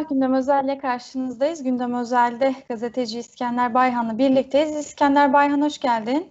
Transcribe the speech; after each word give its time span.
Merhaba, 0.00 0.14
Gündem 0.14 0.34
Özel'le 0.34 0.78
karşınızdayız. 0.78 1.62
Gündem 1.62 1.94
Özel'de 1.94 2.54
gazeteci 2.68 3.18
İskender 3.18 3.74
Bayhan'la 3.74 4.18
birlikteyiz. 4.18 4.76
İskender 4.76 5.32
Bayhan 5.32 5.60
hoş 5.60 5.78
geldin. 5.78 6.28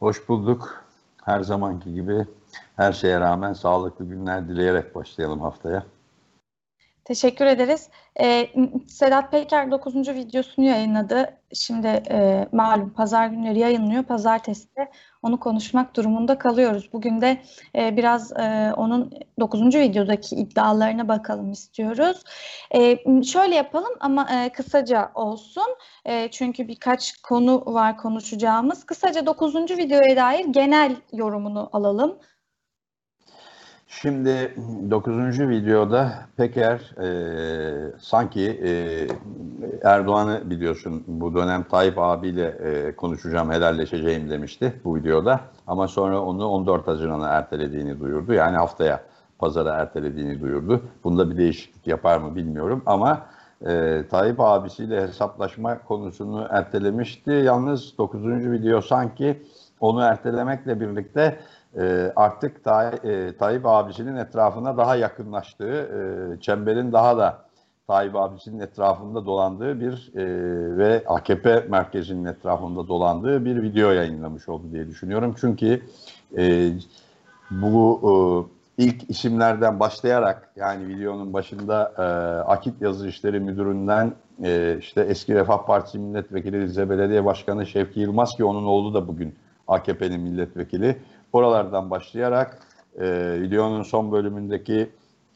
Hoş 0.00 0.28
bulduk. 0.28 0.84
Her 1.24 1.40
zamanki 1.40 1.94
gibi 1.94 2.26
her 2.76 2.92
şeye 2.92 3.20
rağmen 3.20 3.52
sağlıklı 3.52 4.04
günler 4.04 4.48
dileyerek 4.48 4.94
başlayalım 4.94 5.40
haftaya. 5.40 5.82
Teşekkür 7.04 7.46
ederiz. 7.46 7.88
Ee, 8.20 8.48
Sedat 8.88 9.30
Peker 9.30 9.70
9. 9.70 9.94
videosunu 10.08 10.66
yayınladı. 10.66 11.36
Şimdi 11.54 11.86
e, 11.86 12.48
malum 12.52 12.90
pazar 12.90 13.26
günleri 13.26 13.58
yayınlıyor. 13.58 14.02
Pazartesi 14.02 14.76
de 14.76 14.90
onu 15.22 15.40
konuşmak 15.40 15.96
durumunda 15.96 16.38
kalıyoruz. 16.38 16.92
Bugün 16.92 17.20
de 17.20 17.42
e, 17.76 17.96
biraz 17.96 18.32
e, 18.32 18.72
onun 18.76 19.12
9. 19.40 19.74
videodaki 19.74 20.36
iddialarına 20.36 21.08
bakalım 21.08 21.52
istiyoruz. 21.52 22.22
E, 22.74 23.22
şöyle 23.22 23.54
yapalım 23.54 23.92
ama 24.00 24.28
e, 24.32 24.52
kısaca 24.52 25.10
olsun. 25.14 25.76
E, 26.04 26.30
çünkü 26.30 26.68
birkaç 26.68 27.16
konu 27.16 27.62
var 27.66 27.96
konuşacağımız. 27.96 28.84
Kısaca 28.84 29.26
9. 29.26 29.54
videoya 29.54 30.16
dair 30.16 30.44
genel 30.44 30.96
yorumunu 31.12 31.70
alalım. 31.72 32.18
Şimdi 34.00 34.54
9. 34.90 35.40
videoda 35.40 36.12
Peker 36.36 36.94
e, 37.02 37.98
sanki 37.98 38.60
e, 38.64 38.70
Erdoğan'ı 39.82 40.50
biliyorsun 40.50 41.04
bu 41.06 41.34
dönem 41.34 41.62
Tayyip 41.62 41.98
abiyle 41.98 42.46
e, 42.46 42.96
konuşacağım, 42.96 43.50
helalleşeceğim 43.50 44.30
demişti 44.30 44.72
bu 44.84 44.96
videoda. 44.96 45.40
Ama 45.66 45.88
sonra 45.88 46.22
onu 46.22 46.46
14 46.48 46.86
Haziran'a 46.86 47.28
ertelediğini 47.28 48.00
duyurdu. 48.00 48.32
Yani 48.32 48.56
haftaya 48.56 49.04
pazara 49.38 49.74
ertelediğini 49.74 50.40
duyurdu. 50.40 50.82
Bunda 51.04 51.30
bir 51.30 51.36
değişiklik 51.36 51.86
yapar 51.86 52.18
mı 52.18 52.36
bilmiyorum 52.36 52.82
ama 52.86 53.26
e, 53.66 54.02
Tayyip 54.10 54.40
abisiyle 54.40 55.02
hesaplaşma 55.02 55.78
konusunu 55.78 56.46
ertelemişti. 56.50 57.30
Yalnız 57.30 57.98
9. 57.98 58.24
video 58.24 58.80
sanki 58.80 59.42
onu 59.80 60.02
ertelemekle 60.02 60.80
birlikte 60.80 61.38
e, 61.78 62.12
artık 62.16 62.64
Tay, 62.64 62.86
e, 63.04 63.36
Tayyip 63.36 63.66
abisinin 63.66 64.16
etrafına 64.16 64.76
daha 64.76 64.96
yakınlaştığı, 64.96 65.90
e, 66.36 66.40
çemberin 66.40 66.92
daha 66.92 67.18
da 67.18 67.44
Tayyip 67.86 68.16
abisinin 68.16 68.60
etrafında 68.60 69.26
dolandığı 69.26 69.80
bir 69.80 70.12
e, 70.14 70.26
ve 70.78 71.04
AKP 71.06 71.66
merkezinin 71.68 72.24
etrafında 72.24 72.88
dolandığı 72.88 73.44
bir 73.44 73.62
video 73.62 73.90
yayınlamış 73.90 74.48
oldu 74.48 74.64
diye 74.72 74.86
düşünüyorum. 74.86 75.34
Çünkü 75.40 75.82
e, 76.36 76.72
bu 77.50 78.00
e, 78.78 78.84
ilk 78.84 79.10
isimlerden 79.10 79.80
başlayarak 79.80 80.50
yani 80.56 80.88
videonun 80.88 81.32
başında 81.32 81.92
e, 81.98 82.02
Akit 82.50 82.82
Yazı 82.82 83.08
İşleri 83.08 83.40
Müdürü'nden 83.40 84.12
e, 84.42 84.76
işte 84.78 85.00
eski 85.00 85.34
Refah 85.34 85.66
Partisi 85.66 85.98
Milletvekili 85.98 86.60
Rize 86.60 86.90
Belediye 86.90 87.24
Başkanı 87.24 87.66
Şevki 87.66 88.00
Yılmaz 88.00 88.36
ki 88.36 88.44
onun 88.44 88.64
oğlu 88.64 88.94
da 88.94 89.08
bugün 89.08 89.34
AKP'nin 89.68 90.20
milletvekili 90.20 90.96
Oralardan 91.34 91.90
başlayarak 91.90 92.58
e, 93.00 93.36
videonun 93.40 93.82
son 93.82 94.12
bölümündeki 94.12 94.90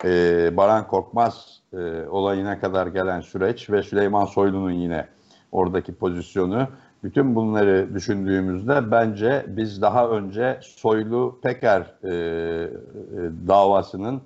e, 0.04 0.56
Baran 0.56 0.86
Korkmaz 0.86 1.60
e, 1.72 2.06
olayına 2.08 2.60
kadar 2.60 2.86
gelen 2.86 3.20
süreç 3.20 3.70
ve 3.70 3.82
Süleyman 3.82 4.24
Soylu'nun 4.24 4.70
yine 4.70 5.06
oradaki 5.52 5.94
pozisyonu 5.94 6.68
bütün 7.04 7.34
bunları 7.34 7.94
düşündüğümüzde 7.94 8.90
bence 8.90 9.44
biz 9.48 9.82
daha 9.82 10.08
önce 10.08 10.60
Soylu 10.62 11.38
Peker 11.42 11.94
e, 12.04 12.08
e, 12.08 12.68
davasının 13.48 14.22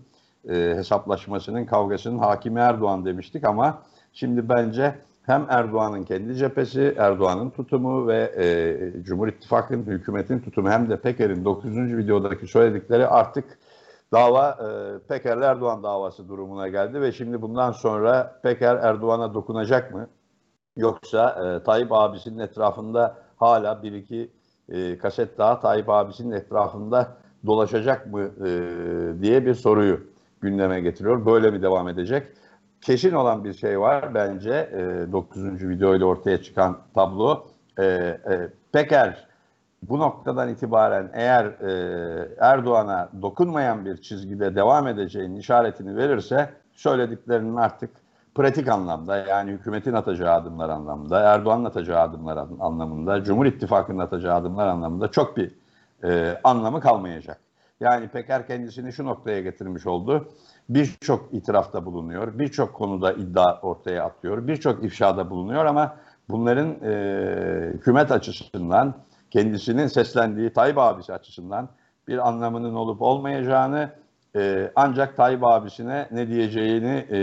e, 0.48 0.54
hesaplaşmasının 0.54 1.64
kavgasının 1.64 2.18
hakimi 2.18 2.60
Erdoğan 2.60 3.04
demiştik 3.04 3.44
ama 3.44 3.82
şimdi 4.12 4.48
bence 4.48 4.94
hem 5.22 5.46
Erdoğan'ın 5.48 6.04
kendi 6.04 6.36
cephesi, 6.36 6.94
Erdoğan'ın 6.98 7.50
tutumu 7.50 8.08
ve 8.08 8.32
e, 8.36 9.02
Cumhur 9.02 9.28
İttifakı'nın, 9.28 9.86
hükümetin 9.86 10.40
tutumu 10.40 10.70
hem 10.70 10.90
de 10.90 11.00
Peker'in 11.00 11.44
9. 11.44 11.76
videodaki 11.76 12.46
söyledikleri 12.46 13.06
artık 13.06 13.58
dava 14.12 14.50
e, 14.50 14.68
Peker 15.08 15.36
Erdoğan 15.36 15.82
davası 15.82 16.28
durumuna 16.28 16.68
geldi 16.68 17.00
ve 17.00 17.12
şimdi 17.12 17.42
bundan 17.42 17.72
sonra 17.72 18.40
Peker 18.42 18.76
Erdoğan'a 18.76 19.34
dokunacak 19.34 19.94
mı? 19.94 20.08
Yoksa 20.76 21.30
e, 21.30 21.64
Tayyip 21.64 21.92
abisinin 21.92 22.38
etrafında 22.38 23.16
hala 23.36 23.82
bir 23.82 23.92
iki 23.92 24.30
e, 24.68 24.98
kaset 24.98 25.38
daha 25.38 25.60
Tayyip 25.60 25.88
abisinin 25.88 26.32
etrafında 26.32 27.16
dolaşacak 27.46 28.12
mı 28.12 28.20
e, 28.20 29.22
diye 29.22 29.46
bir 29.46 29.54
soruyu 29.54 30.00
gündeme 30.40 30.80
getiriyor. 30.80 31.26
Böyle 31.26 31.50
mi 31.50 31.62
devam 31.62 31.88
edecek? 31.88 32.26
Kesin 32.82 33.12
olan 33.12 33.44
bir 33.44 33.52
şey 33.52 33.80
var 33.80 34.14
bence 34.14 34.70
e, 35.08 35.12
9. 35.12 35.68
video 35.68 35.94
ile 35.94 36.04
ortaya 36.04 36.42
çıkan 36.42 36.78
tablo. 36.94 37.44
E, 37.78 37.84
e, 37.84 38.18
Peker 38.72 39.26
bu 39.82 39.98
noktadan 39.98 40.48
itibaren 40.48 41.10
eğer 41.14 41.44
e, 41.44 42.28
Erdoğan'a 42.40 43.08
dokunmayan 43.22 43.84
bir 43.84 43.96
çizgide 43.96 44.54
devam 44.54 44.88
edeceğinin 44.88 45.36
işaretini 45.36 45.96
verirse 45.96 46.50
söylediklerinin 46.72 47.56
artık 47.56 47.90
pratik 48.34 48.68
anlamda 48.68 49.16
yani 49.16 49.50
hükümetin 49.50 49.92
atacağı 49.92 50.34
adımlar 50.34 50.68
anlamında, 50.68 51.20
Erdoğan'ın 51.20 51.64
atacağı 51.64 52.00
adımlar 52.00 52.36
anlamında, 52.60 53.24
Cumhur 53.24 53.46
İttifakı'nın 53.46 53.98
atacağı 53.98 54.36
adımlar 54.36 54.66
anlamında 54.66 55.10
çok 55.10 55.36
bir 55.36 55.54
e, 56.04 56.40
anlamı 56.44 56.80
kalmayacak. 56.80 57.40
Yani 57.82 58.08
Peker 58.08 58.46
kendisini 58.46 58.92
şu 58.92 59.04
noktaya 59.04 59.40
getirmiş 59.40 59.86
oldu 59.86 60.28
birçok 60.68 61.34
itirafta 61.34 61.84
bulunuyor, 61.84 62.38
birçok 62.38 62.74
konuda 62.74 63.12
iddia 63.12 63.60
ortaya 63.60 64.04
atıyor, 64.04 64.46
birçok 64.46 64.84
ifşada 64.84 65.30
bulunuyor 65.30 65.64
ama 65.64 65.96
bunların 66.28 66.68
e, 66.82 66.92
hükümet 67.74 68.12
açısından, 68.12 68.94
kendisinin 69.30 69.86
seslendiği 69.86 70.52
Tayyip 70.52 70.78
abisi 70.78 71.12
açısından 71.12 71.68
bir 72.08 72.28
anlamının 72.28 72.74
olup 72.74 73.02
olmayacağını 73.02 73.90
e, 74.36 74.72
ancak 74.76 75.16
Tayyip 75.16 75.44
abisine 75.44 76.08
ne 76.10 76.28
diyeceğini 76.28 77.06
e, 77.10 77.18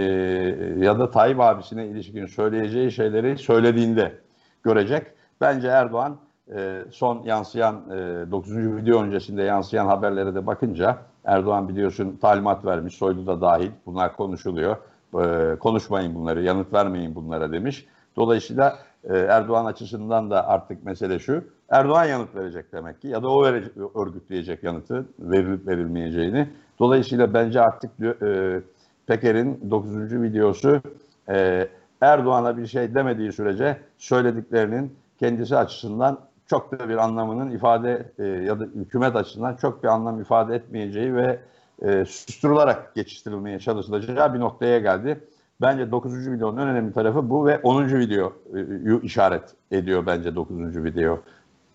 ya 0.85 0.99
da 0.99 1.11
Tayyip 1.11 1.39
abisine 1.39 1.87
ilişkin 1.87 2.25
söyleyeceği 2.25 2.91
şeyleri 2.91 3.37
söylediğinde 3.37 4.19
görecek. 4.63 5.07
Bence 5.41 5.67
Erdoğan 5.67 6.17
e, 6.55 6.83
son 6.91 7.23
yansıyan 7.23 7.75
e, 7.91 8.31
9. 8.31 8.57
video 8.57 9.03
öncesinde 9.03 9.43
yansıyan 9.43 9.85
haberlere 9.85 10.35
de 10.35 10.47
bakınca 10.47 10.97
Erdoğan 11.25 11.69
biliyorsun 11.69 12.17
talimat 12.21 12.65
vermiş, 12.65 12.95
Soylu 12.95 13.27
da 13.27 13.41
dahil. 13.41 13.71
Bunlar 13.85 14.15
konuşuluyor. 14.15 14.77
Ee, 15.15 15.55
konuşmayın 15.59 16.15
bunları, 16.15 16.43
yanıt 16.43 16.73
vermeyin 16.73 17.15
bunlara 17.15 17.51
demiş. 17.51 17.85
Dolayısıyla 18.15 18.79
e, 19.03 19.17
Erdoğan 19.17 19.65
açısından 19.65 20.31
da 20.31 20.47
artık 20.47 20.85
mesele 20.85 21.19
şu. 21.19 21.43
Erdoğan 21.69 22.05
yanıt 22.05 22.35
verecek 22.35 22.73
demek 22.73 23.01
ki 23.01 23.07
ya 23.07 23.23
da 23.23 23.29
o 23.29 23.43
verecek, 23.43 23.73
örgütleyecek 23.95 24.63
yanıtı 24.63 25.05
verilip 25.19 25.67
verilmeyeceğini. 25.67 26.49
Dolayısıyla 26.79 27.33
bence 27.33 27.61
artık 27.61 27.91
e, 28.21 28.61
Peker'in 29.07 29.71
9. 29.71 30.21
videosu 30.21 30.81
e, 31.29 31.67
Erdoğan'a 32.01 32.57
bir 32.57 32.67
şey 32.67 32.95
demediği 32.95 33.31
sürece 33.31 33.77
söylediklerinin 33.97 34.95
kendisi 35.19 35.57
açısından 35.57 36.19
çok 36.49 36.79
da 36.79 36.89
bir 36.89 36.97
anlamının 36.97 37.51
ifade 37.51 38.11
e, 38.19 38.23
ya 38.23 38.59
da 38.59 38.63
hükümet 38.63 39.15
açısından 39.15 39.55
çok 39.55 39.83
bir 39.83 39.87
anlam 39.87 40.21
ifade 40.21 40.55
etmeyeceği 40.55 41.15
ve 41.15 41.39
e, 41.81 42.05
susturularak 42.05 42.95
geçiştirilmeye 42.95 43.59
çalışılacağı 43.59 44.33
bir 44.33 44.39
noktaya 44.39 44.79
geldi. 44.79 45.23
Bence 45.61 45.91
9. 45.91 46.31
videonun 46.31 46.57
en 46.57 46.67
önemli 46.67 46.93
tarafı 46.93 47.29
bu 47.29 47.45
ve 47.45 47.59
10. 47.63 47.99
video 47.99 48.33
e, 48.55 49.01
işaret 49.01 49.43
ediyor 49.71 50.05
bence 50.05 50.35
9. 50.35 50.83
video. 50.83 51.19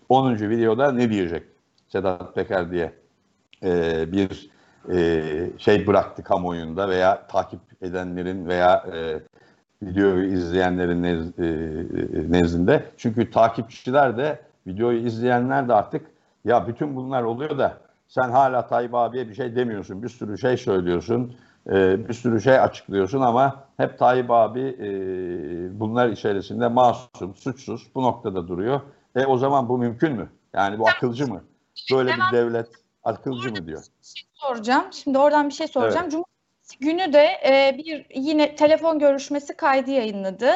10. 0.09 0.33
videoda 0.33 0.91
ne 0.91 1.09
diyecek 1.09 1.43
Sedat 1.87 2.35
Peker 2.35 2.71
diye 2.71 2.93
e, 3.63 4.11
bir 4.11 4.49
e, 4.91 5.49
şey 5.57 5.87
bıraktı 5.87 6.23
kamuoyunda 6.23 6.89
veya 6.89 7.27
takip 7.27 7.59
edenlerin 7.81 8.47
veya 8.47 8.85
e, 8.93 9.19
videoyu 9.87 10.33
izleyenlerin 10.33 11.03
nez, 11.03 11.39
e, 11.39 11.45
e 12.19 12.31
nezdinde. 12.31 12.85
Çünkü 12.97 13.31
takipçiler 13.31 14.17
de 14.17 14.39
videoyu 14.67 15.05
izleyenler 15.05 15.67
de 15.69 15.73
artık 15.73 16.05
ya 16.45 16.67
bütün 16.67 16.95
bunlar 16.95 17.23
oluyor 17.23 17.57
da 17.57 17.77
sen 18.07 18.29
hala 18.29 18.67
Tayyip 18.67 18.95
abiye 18.95 19.29
bir 19.29 19.33
şey 19.33 19.55
demiyorsun. 19.55 20.03
Bir 20.03 20.09
sürü 20.09 20.37
şey 20.37 20.57
söylüyorsun. 20.57 21.35
E, 21.69 22.07
bir 22.07 22.13
sürü 22.13 22.41
şey 22.41 22.59
açıklıyorsun 22.59 23.21
ama 23.21 23.63
hep 23.77 23.99
Tayyip 23.99 24.31
abi 24.31 24.61
e, 24.61 24.89
bunlar 25.79 26.09
içerisinde 26.09 26.67
masum, 26.67 27.35
suçsuz 27.35 27.87
bu 27.95 28.03
noktada 28.03 28.47
duruyor. 28.47 28.81
E 29.15 29.25
o 29.25 29.37
zaman 29.37 29.69
bu 29.69 29.77
mümkün 29.77 30.13
mü? 30.13 30.29
Yani 30.53 30.79
bu 30.79 30.87
akılcı 30.87 31.27
mı? 31.27 31.43
Böyle 31.91 32.11
bir 32.11 32.37
devlet 32.37 32.67
akılcı 33.03 33.49
mı 33.49 33.67
diyor. 33.67 33.83
Şey 34.03 34.23
soracağım. 34.33 34.85
Şimdi 34.91 35.17
oradan 35.17 35.49
bir 35.49 35.53
şey 35.53 35.67
soracağım. 35.67 36.03
Evet. 36.03 36.11
Cumartesi 36.11 36.79
günü 36.79 37.13
de 37.13 37.27
e, 37.45 37.77
bir 37.77 38.05
yine 38.15 38.55
telefon 38.55 38.99
görüşmesi 38.99 39.57
kaydı 39.57 39.91
yayınladı. 39.91 40.49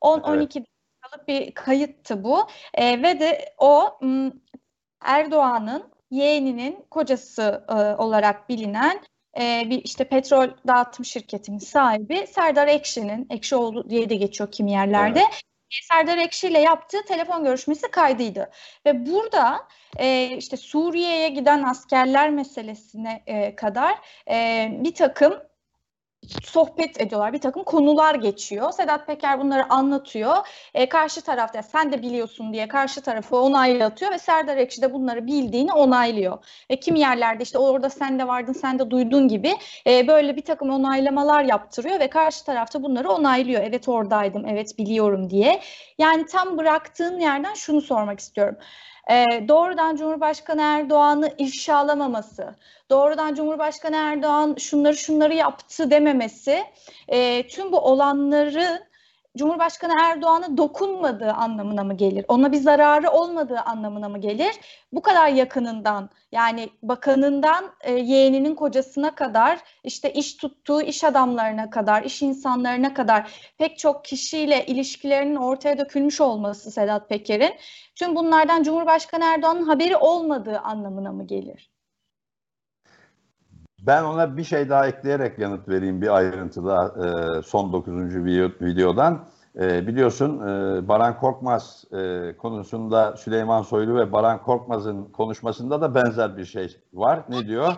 10-12 0.00 0.58
evet 0.58 0.66
dakikalık 1.14 1.28
bir 1.28 1.54
kayıttı 1.54 2.24
bu. 2.24 2.46
E, 2.74 3.02
ve 3.02 3.20
de 3.20 3.54
o 3.58 3.98
Erdoğan'ın 5.00 5.90
yeğeninin 6.10 6.84
kocası 6.90 7.64
e, 7.68 8.02
olarak 8.02 8.48
bilinen 8.48 9.00
e, 9.40 9.70
bir 9.70 9.84
işte 9.84 10.04
petrol 10.04 10.48
dağıtım 10.66 11.04
şirketinin 11.04 11.58
sahibi 11.58 12.26
Serdar 12.26 12.68
Ekşi'nin, 12.68 13.26
Ekşioğlu 13.30 13.90
diye 13.90 14.10
de 14.10 14.16
geçiyor 14.16 14.52
kimi 14.52 14.72
yerlerde. 14.72 15.20
Evet. 15.20 15.40
Serdar 15.82 16.18
Ekşi 16.18 16.48
ile 16.48 16.60
yaptığı 16.60 17.04
telefon 17.04 17.44
görüşmesi 17.44 17.90
kaydıydı. 17.90 18.50
Ve 18.86 19.06
burada 19.06 19.68
e, 19.96 20.36
işte 20.36 20.56
Suriye'ye 20.56 21.28
giden 21.28 21.62
askerler 21.62 22.30
meselesine 22.30 23.22
e, 23.26 23.56
kadar 23.56 23.98
e, 24.30 24.68
bir 24.70 24.94
takım 24.94 25.34
sohbet 26.42 27.00
ediyorlar. 27.00 27.32
Bir 27.32 27.38
takım 27.38 27.64
konular 27.64 28.14
geçiyor. 28.14 28.72
Sedat 28.72 29.06
Peker 29.06 29.40
bunları 29.40 29.72
anlatıyor. 29.72 30.36
E, 30.74 30.88
karşı 30.88 31.20
tarafta 31.20 31.62
sen 31.62 31.92
de 31.92 32.02
biliyorsun 32.02 32.52
diye 32.52 32.68
karşı 32.68 33.00
tarafı 33.02 33.36
onaylatıyor 33.36 34.12
ve 34.12 34.18
Serdar 34.18 34.56
Ekşi 34.56 34.82
de 34.82 34.92
bunları 34.92 35.26
bildiğini 35.26 35.72
onaylıyor. 35.72 36.38
Ve 36.70 36.76
kim 36.76 36.94
yerlerde 36.94 37.42
işte 37.42 37.58
orada 37.58 37.90
sen 37.90 38.18
de 38.18 38.28
vardın 38.28 38.52
sen 38.52 38.78
de 38.78 38.90
duydun 38.90 39.28
gibi 39.28 39.54
e, 39.86 40.08
böyle 40.08 40.36
bir 40.36 40.42
takım 40.42 40.70
onaylamalar 40.70 41.44
yaptırıyor 41.44 42.00
ve 42.00 42.10
karşı 42.10 42.44
tarafta 42.44 42.82
bunları 42.82 43.10
onaylıyor. 43.10 43.62
Evet 43.64 43.88
oradaydım, 43.88 44.46
evet 44.48 44.78
biliyorum 44.78 45.30
diye. 45.30 45.60
Yani 45.98 46.26
tam 46.26 46.58
bıraktığın 46.58 47.20
yerden 47.20 47.54
şunu 47.54 47.80
sormak 47.80 48.20
istiyorum 48.20 48.56
e, 49.10 49.48
doğrudan 49.48 49.96
Cumhurbaşkanı 49.96 50.62
Erdoğan'ı 50.62 51.30
ifşalamaması, 51.38 52.54
doğrudan 52.90 53.34
Cumhurbaşkanı 53.34 53.96
Erdoğan 53.96 54.56
şunları 54.58 54.96
şunları 54.96 55.34
yaptı 55.34 55.90
dememesi, 55.90 56.64
e, 57.08 57.46
tüm 57.46 57.72
bu 57.72 57.78
olanları 57.78 58.82
Cumhurbaşkanı 59.38 59.92
Erdoğan'a 60.00 60.56
dokunmadığı 60.56 61.32
anlamına 61.32 61.84
mı 61.84 61.96
gelir? 61.96 62.24
Ona 62.28 62.52
bir 62.52 62.56
zararı 62.56 63.10
olmadığı 63.10 63.58
anlamına 63.58 64.08
mı 64.08 64.18
gelir? 64.18 64.54
Bu 64.92 65.02
kadar 65.02 65.28
yakınından 65.28 66.10
yani 66.32 66.70
bakanından 66.82 67.64
e, 67.80 67.92
yeğeninin 67.92 68.54
kocasına 68.54 69.14
kadar 69.14 69.58
işte 69.84 70.12
iş 70.12 70.36
tuttuğu 70.36 70.82
iş 70.82 71.04
adamlarına 71.04 71.70
kadar, 71.70 72.02
iş 72.02 72.22
insanlarına 72.22 72.94
kadar 72.94 73.52
pek 73.58 73.78
çok 73.78 74.04
kişiyle 74.04 74.66
ilişkilerinin 74.66 75.36
ortaya 75.36 75.78
dökülmüş 75.78 76.20
olması 76.20 76.70
Sedat 76.70 77.08
Peker'in 77.08 77.54
tüm 77.96 78.16
bunlardan 78.16 78.62
Cumhurbaşkanı 78.62 79.24
Erdoğan'ın 79.24 79.66
haberi 79.66 79.96
olmadığı 79.96 80.58
anlamına 80.58 81.12
mı 81.12 81.26
gelir? 81.26 81.73
Ben 83.86 84.04
ona 84.04 84.36
bir 84.36 84.44
şey 84.44 84.68
daha 84.68 84.86
ekleyerek 84.86 85.38
yanıt 85.38 85.68
vereyim 85.68 86.02
bir 86.02 86.16
ayrıntıda 86.16 86.94
e, 87.38 87.42
son 87.42 87.72
9. 87.72 87.92
videodan. 88.60 89.24
E, 89.60 89.86
biliyorsun 89.86 90.40
e, 90.40 90.88
Baran 90.88 91.18
Korkmaz 91.18 91.84
e, 91.92 92.34
konusunda 92.36 93.16
Süleyman 93.16 93.62
Soylu 93.62 93.94
ve 93.94 94.12
Baran 94.12 94.42
Korkmaz'ın 94.42 95.04
konuşmasında 95.04 95.80
da 95.80 95.94
benzer 95.94 96.36
bir 96.36 96.44
şey 96.44 96.76
var. 96.92 97.20
Ne 97.28 97.46
diyor? 97.46 97.74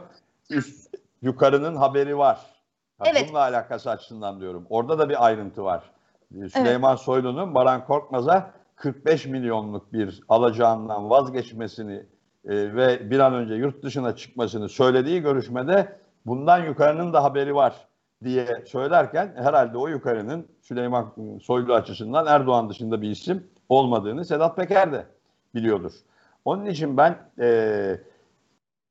Üst, 0.50 0.94
yukarının 1.22 1.76
haberi 1.76 2.18
var. 2.18 2.40
Ha, 2.98 3.04
evet. 3.08 3.24
Bununla 3.28 3.40
alakası 3.40 3.90
açısından 3.90 4.40
diyorum. 4.40 4.66
Orada 4.70 4.98
da 4.98 5.08
bir 5.08 5.26
ayrıntı 5.26 5.64
var. 5.64 5.90
E, 6.34 6.48
Süleyman 6.48 6.90
evet. 6.90 7.00
Soylu'nun 7.00 7.54
Baran 7.54 7.84
Korkmaz'a 7.84 8.50
45 8.76 9.26
milyonluk 9.26 9.92
bir 9.92 10.20
alacağından 10.28 11.10
vazgeçmesini 11.10 12.06
e, 12.46 12.74
ve 12.76 13.10
bir 13.10 13.18
an 13.18 13.34
önce 13.34 13.54
yurt 13.54 13.82
dışına 13.82 14.16
çıkmasını 14.16 14.68
söylediği 14.68 15.22
görüşmede 15.22 15.92
bundan 16.26 16.64
yukarının 16.64 17.12
da 17.12 17.24
haberi 17.24 17.54
var 17.54 17.86
diye 18.24 18.46
söylerken 18.66 19.32
herhalde 19.36 19.78
o 19.78 19.88
yukarının 19.88 20.46
Süleyman 20.60 21.12
Soylu 21.42 21.74
açısından 21.74 22.26
Erdoğan 22.26 22.70
dışında 22.70 23.02
bir 23.02 23.10
isim 23.10 23.46
olmadığını 23.68 24.24
Sedat 24.24 24.56
Peker 24.56 24.92
de 24.92 25.06
biliyordur. 25.54 25.92
Onun 26.44 26.66
için 26.66 26.96
ben 26.96 27.16
e, 27.40 28.00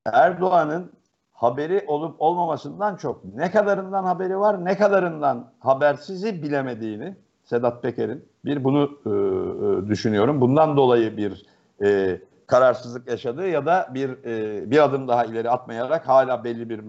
Erdoğan'ın 0.05 0.91
haberi 1.31 1.83
olup 1.87 2.21
olmamasından 2.21 2.95
çok 2.95 3.25
ne 3.35 3.51
kadarından 3.51 4.03
haberi 4.03 4.39
var 4.39 4.65
ne 4.65 4.77
kadarından 4.77 5.51
habersizi 5.59 6.43
bilemediğini 6.43 7.15
Sedat 7.43 7.83
Peker'in 7.83 8.25
bir 8.45 8.63
bunu 8.63 8.99
e, 9.05 9.09
e, 9.09 9.89
düşünüyorum. 9.89 10.41
Bundan 10.41 10.77
dolayı 10.77 11.17
bir 11.17 11.45
e, 11.83 12.19
kararsızlık 12.47 13.07
yaşadığı 13.07 13.47
ya 13.47 13.65
da 13.65 13.89
bir 13.93 14.09
e, 14.09 14.71
bir 14.71 14.83
adım 14.83 15.07
daha 15.07 15.25
ileri 15.25 15.49
atmayarak 15.49 16.07
hala 16.07 16.43
belli 16.43 16.69
bir 16.69 16.79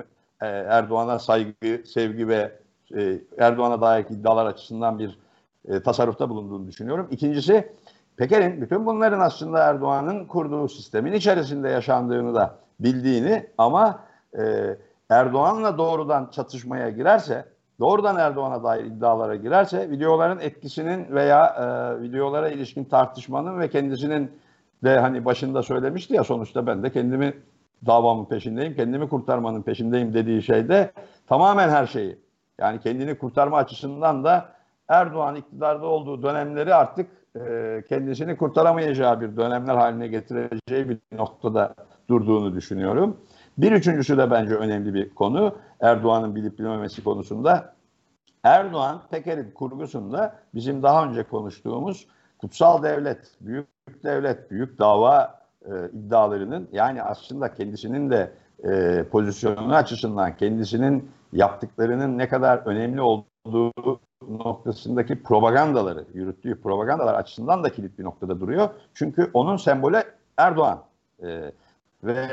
e, 0.41 0.47
Erdoğan'a 0.47 1.19
saygı, 1.19 1.87
sevgi 1.87 2.29
ve 2.29 2.53
e, 2.97 3.20
Erdoğan'a 3.38 3.81
dair 3.81 4.05
iddialar 4.11 4.47
açısından 4.47 4.99
bir 4.99 5.19
e, 5.69 5.82
tasarrufta 5.82 6.31
bulunduğunu 6.31 6.69
düşünüyorum. 6.69 7.08
İkincisi 7.11 7.73
Peker'in 8.17 8.61
bütün 8.61 8.87
bunların 8.87 9.20
aslında 9.20 9.58
Erdoğan'ın 9.58 10.25
kurduğu 10.25 10.69
sistemin 10.69 11.12
içerisinde 11.12 11.69
yaşandığını 11.69 12.35
da 12.35 12.59
bildiğini 12.81 13.47
ama 13.59 14.00
e, 14.38 14.76
Erdoğan'la 15.11 15.79
doğrudan 15.79 16.31
çatışmaya 16.32 16.91
girerse, 16.91 17.44
doğrudan 17.81 18.17
Erdoğan'a 18.17 18.64
dair 18.64 18.85
iddialara 18.85 19.37
girerse 19.37 19.91
videoların 19.91 20.38
etkisinin 20.38 21.14
veya 21.14 21.47
e, 21.47 22.02
videolara 22.02 22.49
ilişkin 22.49 22.85
tartışmanın 22.85 23.59
ve 23.59 23.70
kendisinin 23.70 24.31
de 24.87 24.99
hani 24.99 25.25
başında 25.25 25.62
söylemişti 25.62 26.15
ya 26.15 26.25
sonuçta 26.25 26.67
ben 26.67 26.83
de 26.83 26.93
kendimi 26.93 27.35
davamın 27.87 28.25
peşindeyim, 28.25 28.75
kendimi 28.75 29.09
kurtarmanın 29.09 29.62
peşindeyim 29.62 30.15
dediği 30.15 30.43
şeyde 30.43 30.93
tamamen 31.27 31.69
her 31.69 31.87
şeyi. 31.87 32.19
Yani 32.61 32.81
kendini 32.81 33.19
kurtarma 33.19 33.56
açısından 33.56 34.25
da 34.25 34.56
Erdoğan 34.88 35.37
iktidarda 35.37 35.87
olduğu 35.87 36.23
dönemleri 36.23 36.75
artık 36.75 37.11
e, 37.37 37.85
kendisini 37.88 38.37
kurtaramayacağı 38.37 39.21
bir 39.21 39.37
dönemler 39.37 39.75
haline 39.75 40.09
getireceği 40.09 40.88
bir 40.88 40.99
noktada 41.12 41.75
durduğunu 42.09 42.55
düşünüyorum. 42.55 43.17
Bir 43.59 43.73
üçüncüsü 43.73 44.19
de 44.19 44.31
bence 44.31 44.55
önemli 44.55 44.94
bir 44.94 45.15
konu. 45.15 45.55
Erdoğan'ın 45.81 46.35
bilip 46.35 46.59
bilmemesi 46.59 47.05
konusunda. 47.05 47.75
Erdoğan 48.44 49.03
Peker'in 49.11 49.50
kurgusunda 49.50 50.35
bizim 50.55 50.83
daha 50.83 51.06
önce 51.06 51.23
konuştuğumuz 51.23 52.06
kutsal 52.38 52.83
devlet, 52.83 53.31
büyük 53.41 53.75
devlet, 54.05 54.50
büyük 54.50 54.79
dava 54.79 55.41
e, 55.65 55.71
iddialarının 55.93 56.69
yani 56.73 57.03
aslında 57.03 57.55
kendisinin 57.55 58.11
de 58.11 58.33
e, 58.65 59.05
pozisyonu 59.11 59.75
açısından 59.75 60.37
kendisinin 60.37 61.11
yaptıklarının 61.33 62.19
ne 62.19 62.29
kadar 62.29 62.59
önemli 62.59 63.00
olduğu 63.00 64.00
noktasındaki 64.29 65.23
propagandaları, 65.23 66.05
yürüttüğü 66.15 66.61
propagandalar 66.61 67.15
açısından 67.15 67.65
da 67.65 67.69
kilit 67.73 67.99
bir 67.99 68.05
noktada 68.05 68.41
duruyor. 68.41 68.69
Çünkü 68.94 69.31
onun 69.35 69.56
sembolü 69.56 70.03
Erdoğan. 70.37 70.83
E, 71.23 71.52
ve 72.05 72.26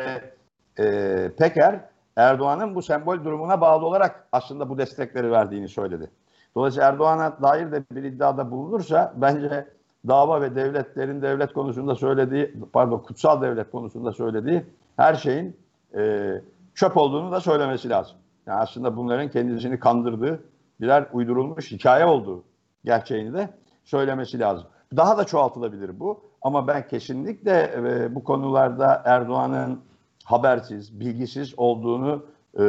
e, 0.79 1.31
Peker 1.37 1.79
Erdoğan'ın 2.15 2.75
bu 2.75 2.81
sembol 2.81 3.23
durumuna 3.23 3.61
bağlı 3.61 3.85
olarak 3.85 4.27
aslında 4.31 4.69
bu 4.69 4.77
destekleri 4.77 5.31
verdiğini 5.31 5.67
söyledi. 5.67 6.09
Dolayısıyla 6.55 6.89
Erdoğan'a 6.89 7.41
dair 7.41 7.71
de 7.71 7.83
bir 7.91 8.03
iddiada 8.03 8.51
bulunursa 8.51 9.13
bence 9.15 9.67
dava 10.07 10.41
ve 10.41 10.55
devletlerin 10.55 11.21
devlet 11.21 11.53
konusunda 11.53 11.95
söylediği, 11.95 12.53
pardon 12.73 12.97
kutsal 12.97 13.41
devlet 13.41 13.71
konusunda 13.71 14.11
söylediği 14.11 14.63
her 14.97 15.13
şeyin 15.13 15.57
e, 15.95 16.31
çöp 16.75 16.97
olduğunu 16.97 17.31
da 17.31 17.39
söylemesi 17.39 17.89
lazım. 17.89 18.17
Yani 18.47 18.59
aslında 18.59 18.97
bunların 18.97 19.29
kendisini 19.29 19.79
kandırdığı 19.79 20.43
birer 20.81 21.05
uydurulmuş 21.13 21.71
hikaye 21.71 22.05
olduğu 22.05 22.43
gerçeğini 22.85 23.33
de 23.33 23.49
söylemesi 23.83 24.39
lazım. 24.39 24.67
Daha 24.95 25.17
da 25.17 25.23
çoğaltılabilir 25.23 25.99
bu 25.99 26.21
ama 26.41 26.67
ben 26.67 26.87
kesinlikle 26.87 27.73
e, 27.75 28.15
bu 28.15 28.23
konularda 28.23 29.01
Erdoğan'ın 29.05 29.79
habersiz, 30.23 30.99
bilgisiz 30.99 31.53
olduğunu 31.57 32.25
e, 32.59 32.63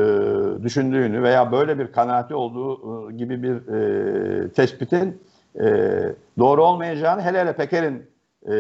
düşündüğünü 0.62 1.22
veya 1.22 1.52
böyle 1.52 1.78
bir 1.78 1.92
kanaati 1.92 2.34
olduğu 2.34 3.10
e, 3.10 3.12
gibi 3.12 3.42
bir 3.42 3.68
e, 3.68 4.48
tespitin 4.52 5.22
e, 5.60 5.66
doğru 6.38 6.64
olmayacağını 6.64 7.22
hele 7.22 7.40
hele 7.40 7.56
Peker'in 7.56 8.06
e, 8.46 8.52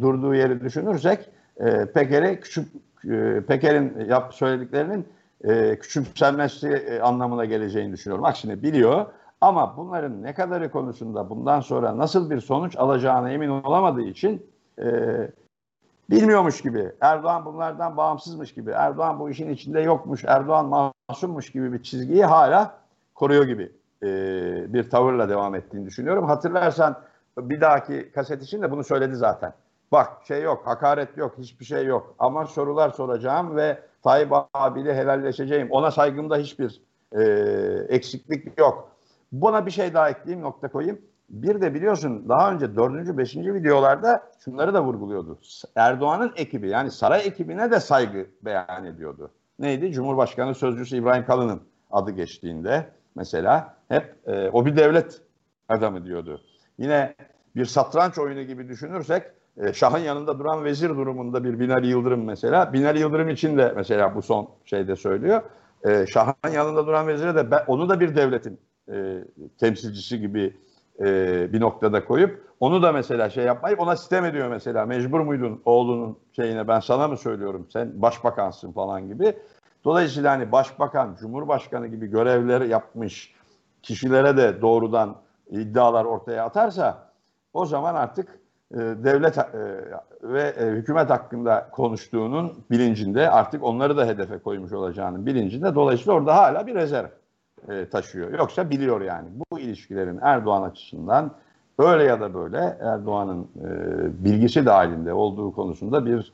durduğu 0.00 0.34
yeri 0.34 0.60
düşünürsek 0.60 1.30
e, 1.56 1.86
Peker'e 1.86 2.40
küçük 2.40 2.68
e, 3.10 3.40
Peker'in 3.48 4.04
yap 4.08 4.34
söylediklerinin 4.34 5.08
e, 5.44 5.78
küçümsenmesi 5.78 6.68
e, 6.68 7.00
anlamına 7.00 7.44
geleceğini 7.44 7.92
düşünüyorum. 7.92 8.24
Aksine 8.24 8.62
biliyor 8.62 9.06
ama 9.40 9.76
bunların 9.76 10.22
ne 10.22 10.34
kadarı 10.34 10.70
konusunda 10.70 11.30
bundan 11.30 11.60
sonra 11.60 11.98
nasıl 11.98 12.30
bir 12.30 12.40
sonuç 12.40 12.76
alacağına 12.76 13.30
emin 13.30 13.48
olamadığı 13.48 14.02
için 14.02 14.46
e, 14.78 14.86
bilmiyormuş 16.10 16.60
gibi, 16.60 16.92
Erdoğan 17.00 17.44
bunlardan 17.44 17.96
bağımsızmış 17.96 18.54
gibi, 18.54 18.70
Erdoğan 18.70 19.20
bu 19.20 19.30
işin 19.30 19.50
içinde 19.50 19.80
yokmuş, 19.80 20.24
Erdoğan 20.24 20.92
masummuş 21.08 21.50
gibi 21.50 21.72
bir 21.72 21.82
çizgiyi 21.82 22.24
hala 22.24 22.74
koruyor 23.14 23.44
gibi 23.44 23.72
e, 24.02 24.06
bir 24.72 24.90
tavırla 24.90 25.28
devam 25.28 25.54
ettiğini 25.54 25.86
düşünüyorum. 25.86 26.26
Hatırlarsan 26.26 27.00
bir 27.38 27.60
dahaki 27.60 28.12
kaset 28.12 28.42
için 28.42 28.62
de 28.62 28.70
bunu 28.70 28.84
söyledi 28.84 29.16
zaten. 29.16 29.52
Bak 29.92 30.08
şey 30.28 30.42
yok, 30.42 30.62
hakaret 30.66 31.16
yok, 31.16 31.34
hiçbir 31.38 31.64
şey 31.64 31.86
yok. 31.86 32.14
Ama 32.18 32.46
sorular 32.46 32.90
soracağım 32.90 33.56
ve 33.56 33.78
Tayyip 34.02 34.32
abiyle 34.54 34.94
helalleşeceğim. 34.94 35.70
Ona 35.70 35.90
saygımda 35.90 36.36
hiçbir 36.36 36.82
e, 37.12 37.22
eksiklik 37.88 38.58
yok. 38.58 38.88
Buna 39.32 39.66
bir 39.66 39.70
şey 39.70 39.94
daha 39.94 40.10
ekleyeyim, 40.10 40.44
nokta 40.44 40.68
koyayım. 40.68 41.00
Bir 41.30 41.60
de 41.60 41.74
biliyorsun 41.74 42.28
daha 42.28 42.52
önce 42.52 42.76
dördüncü, 42.76 43.18
beşinci 43.18 43.54
videolarda 43.54 44.22
şunları 44.44 44.74
da 44.74 44.84
vurguluyordu. 44.84 45.38
Erdoğan'ın 45.76 46.32
ekibi 46.36 46.68
yani 46.68 46.90
saray 46.90 47.26
ekibine 47.26 47.70
de 47.70 47.80
saygı 47.80 48.26
beyan 48.42 48.84
ediyordu. 48.84 49.30
neydi? 49.58 49.92
Cumhurbaşkanı 49.92 50.54
Sözcüsü 50.54 50.96
İbrahim 50.96 51.26
Kalın'ın 51.26 51.60
adı 51.90 52.10
geçtiğinde 52.10 52.86
mesela 53.14 53.76
hep 53.88 54.14
e, 54.26 54.48
o 54.48 54.66
bir 54.66 54.76
devlet 54.76 55.20
adamı 55.68 56.04
diyordu. 56.04 56.40
Yine 56.78 57.14
bir 57.56 57.64
satranç 57.64 58.18
oyunu 58.18 58.42
gibi 58.42 58.68
düşünürsek 58.68 59.22
e, 59.56 59.72
Şah'ın 59.72 59.98
yanında 59.98 60.38
duran 60.38 60.64
vezir 60.64 60.88
durumunda 60.88 61.44
bir 61.44 61.60
Binali 61.60 61.86
Yıldırım 61.86 62.24
mesela. 62.24 62.72
Binali 62.72 62.98
Yıldırım 62.98 63.28
için 63.28 63.58
de 63.58 63.72
mesela 63.76 64.14
bu 64.14 64.22
son 64.22 64.50
şeyde 64.64 64.96
söylüyor. 64.96 65.42
E, 65.84 66.06
Şah'ın 66.06 66.50
yanında 66.52 66.86
duran 66.86 67.06
vezire 67.06 67.34
de 67.34 67.50
ben, 67.50 67.60
onu 67.66 67.88
da 67.88 68.00
bir 68.00 68.16
devletin 68.16 68.60
e, 68.92 69.24
temsilcisi 69.58 70.20
gibi 70.20 70.56
e, 71.00 71.06
bir 71.52 71.60
noktada 71.60 72.04
koyup 72.04 72.52
onu 72.60 72.82
da 72.82 72.92
mesela 72.92 73.30
şey 73.30 73.44
yapmayıp 73.44 73.80
ona 73.80 73.96
sistem 73.96 74.24
ediyor 74.24 74.48
mesela. 74.48 74.86
Mecbur 74.86 75.20
muydun 75.20 75.62
oğlunun 75.64 76.18
şeyine 76.36 76.68
ben 76.68 76.80
sana 76.80 77.08
mı 77.08 77.16
söylüyorum 77.16 77.66
sen 77.72 78.02
başbakansın 78.02 78.72
falan 78.72 79.08
gibi. 79.08 79.34
Dolayısıyla 79.84 80.32
hani 80.32 80.52
başbakan, 80.52 81.16
cumhurbaşkanı 81.20 81.86
gibi 81.86 82.06
görevleri 82.06 82.68
yapmış 82.68 83.34
kişilere 83.82 84.36
de 84.36 84.62
doğrudan 84.62 85.16
iddialar 85.50 86.04
ortaya 86.04 86.44
atarsa 86.44 87.08
o 87.54 87.66
zaman 87.66 87.94
artık 87.94 88.28
e, 88.74 88.78
devlet 88.78 89.38
e, 89.38 89.44
ve 90.22 90.42
e, 90.42 90.66
hükümet 90.66 91.10
hakkında 91.10 91.68
konuştuğunun 91.72 92.52
bilincinde 92.70 93.30
artık 93.30 93.64
onları 93.64 93.96
da 93.96 94.06
hedefe 94.06 94.38
koymuş 94.38 94.72
olacağının 94.72 95.26
bilincinde 95.26 95.74
dolayısıyla 95.74 96.12
orada 96.12 96.36
hala 96.36 96.66
bir 96.66 96.74
rezerv 96.74 97.06
taşıyor. 97.90 98.38
Yoksa 98.38 98.70
biliyor 98.70 99.00
yani 99.00 99.28
bu 99.34 99.58
ilişkilerin 99.58 100.18
Erdoğan 100.22 100.62
açısından 100.62 101.30
öyle 101.78 102.04
ya 102.04 102.20
da 102.20 102.34
böyle 102.34 102.76
Erdoğan'ın 102.80 103.48
bilgisi 104.24 104.66
dahilinde 104.66 105.12
olduğu 105.12 105.52
konusunda 105.52 106.06
bir 106.06 106.32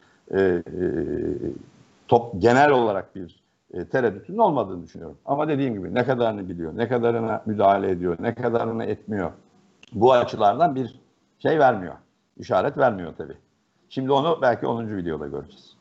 top 2.08 2.42
genel 2.42 2.70
olarak 2.70 3.14
bir 3.14 3.42
e, 3.72 3.88
tereddütün 3.88 4.38
olmadığını 4.38 4.82
düşünüyorum. 4.82 5.18
Ama 5.24 5.48
dediğim 5.48 5.74
gibi 5.74 5.94
ne 5.94 6.04
kadarını 6.04 6.48
biliyor, 6.48 6.76
ne 6.76 6.88
kadarına 6.88 7.42
müdahale 7.46 7.90
ediyor, 7.90 8.16
ne 8.20 8.34
kadarını 8.34 8.84
etmiyor 8.84 9.32
bu 9.92 10.12
açılardan 10.12 10.74
bir 10.74 11.00
şey 11.38 11.58
vermiyor. 11.58 11.94
işaret 12.36 12.78
vermiyor 12.78 13.14
tabii. 13.18 13.36
Şimdi 13.88 14.12
onu 14.12 14.38
belki 14.42 14.66
10. 14.66 14.96
videoda 14.96 15.26
göreceğiz. 15.26 15.78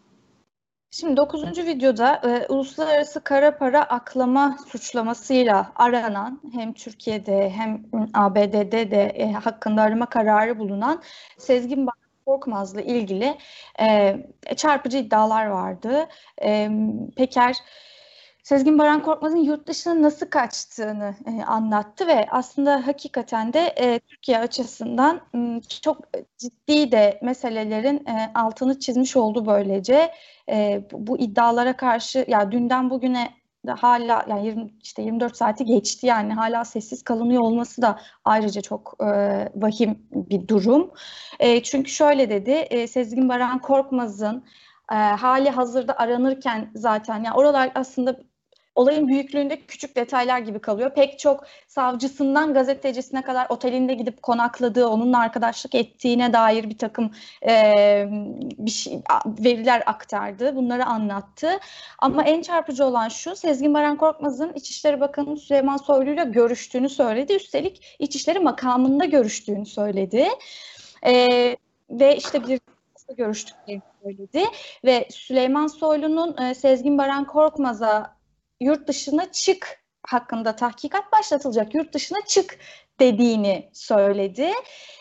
Şimdi 0.91 1.17
9. 1.17 1.57
videoda 1.57 2.15
e, 2.15 2.47
uluslararası 2.47 3.23
kara 3.23 3.57
para 3.57 3.83
aklama 3.83 4.57
suçlamasıyla 4.67 5.71
aranan 5.75 6.41
hem 6.53 6.73
Türkiye'de 6.73 7.49
hem 7.49 7.85
ABD'de 8.13 8.91
de 8.91 9.01
e, 9.03 9.31
hakkında 9.31 9.81
arama 9.81 10.05
kararı 10.05 10.59
bulunan 10.59 11.01
Sezgin 11.37 11.87
Korkmaz'la 12.27 12.81
ilgili 12.81 13.37
e, 13.81 14.15
çarpıcı 14.55 14.97
iddialar 14.97 15.45
vardı. 15.45 16.07
E, 16.43 16.69
Peker 17.15 17.57
Sezgin 18.43 18.79
Baran 18.79 19.03
Korkmaz'ın 19.03 19.37
yurt 19.37 19.67
dışına 19.67 20.01
nasıl 20.01 20.25
kaçtığını 20.29 21.15
e, 21.25 21.43
anlattı 21.43 22.07
ve 22.07 22.27
aslında 22.31 22.87
hakikaten 22.87 23.53
de 23.53 23.59
e, 23.59 23.99
Türkiye 23.99 24.39
açısından 24.39 25.21
e, 25.35 25.61
çok 25.81 25.97
ciddi 26.37 26.91
de 26.91 27.19
meselelerin 27.23 28.05
e, 28.07 28.31
altını 28.35 28.79
çizmiş 28.79 29.15
oldu 29.15 29.45
böylece. 29.45 30.13
E, 30.49 30.83
bu, 30.91 31.07
bu 31.07 31.19
iddialara 31.19 31.77
karşı 31.77 32.25
ya 32.27 32.51
dünden 32.51 32.89
bugüne 32.89 33.33
hala 33.77 34.25
yani 34.27 34.45
20, 34.45 34.73
işte 34.83 35.01
24 35.01 35.37
saati 35.37 35.65
geçti 35.65 36.07
yani 36.07 36.33
hala 36.33 36.65
sessiz 36.65 37.03
kalınıyor 37.03 37.41
olması 37.41 37.81
da 37.81 37.99
ayrıca 38.25 38.61
çok 38.61 38.95
e, 38.99 39.05
vahim 39.55 40.07
bir 40.11 40.47
durum. 40.47 40.91
E, 41.39 41.63
çünkü 41.63 41.91
şöyle 41.91 42.29
dedi 42.29 42.51
e, 42.51 42.87
Sezgin 42.87 43.29
Baran 43.29 43.59
Korkmaz'ın 43.59 44.43
e, 44.91 44.95
hali 44.95 45.49
hazırda 45.49 45.97
aranırken 45.97 46.71
zaten 46.75 47.23
yani 47.23 47.35
oralar 47.35 47.71
aslında 47.75 48.19
olayın 48.77 49.07
büyüklüğünde 49.07 49.61
küçük 49.65 49.95
detaylar 49.95 50.39
gibi 50.39 50.59
kalıyor. 50.59 50.93
Pek 50.95 51.19
çok 51.19 51.43
savcısından 51.67 52.53
gazetecisine 52.53 53.21
kadar 53.21 53.45
otelinde 53.49 53.93
gidip 53.93 54.21
konakladığı, 54.21 54.87
onunla 54.87 55.19
arkadaşlık 55.19 55.75
ettiğine 55.75 56.33
dair 56.33 56.69
bir 56.69 56.77
takım 56.77 57.11
e, 57.47 58.05
bir 58.57 58.71
şey, 58.71 59.01
veriler 59.25 59.83
aktardı. 59.85 60.55
Bunları 60.55 60.85
anlattı. 60.85 61.49
Ama 61.99 62.23
en 62.23 62.41
çarpıcı 62.41 62.85
olan 62.85 63.09
şu, 63.09 63.35
Sezgin 63.35 63.73
Baran 63.73 63.97
Korkmaz'ın 63.97 64.53
İçişleri 64.53 64.99
Bakanı 64.99 65.37
Süleyman 65.37 65.77
Soylu 65.77 66.09
ile 66.09 66.23
görüştüğünü 66.23 66.89
söyledi. 66.89 67.33
Üstelik 67.33 67.95
İçişleri 67.99 68.39
makamında 68.39 69.05
görüştüğünü 69.05 69.65
söyledi. 69.65 70.27
E, 71.05 71.27
ve 71.89 72.17
işte 72.17 72.47
bir 72.47 72.59
görüştüklerini 73.17 73.81
söyledi 74.03 74.43
ve 74.85 75.07
Süleyman 75.11 75.67
Soylu'nun 75.67 76.37
e, 76.37 76.53
Sezgin 76.53 76.97
Baran 76.97 77.25
Korkmaz'a 77.25 78.16
yurt 78.61 78.87
dışına 78.87 79.31
çık 79.31 79.83
hakkında 80.07 80.55
tahkikat 80.55 81.11
başlatılacak. 81.11 81.75
Yurt 81.75 81.93
dışına 81.93 82.19
çık 82.27 82.59
dediğini 82.99 83.69
söyledi. 83.73 84.51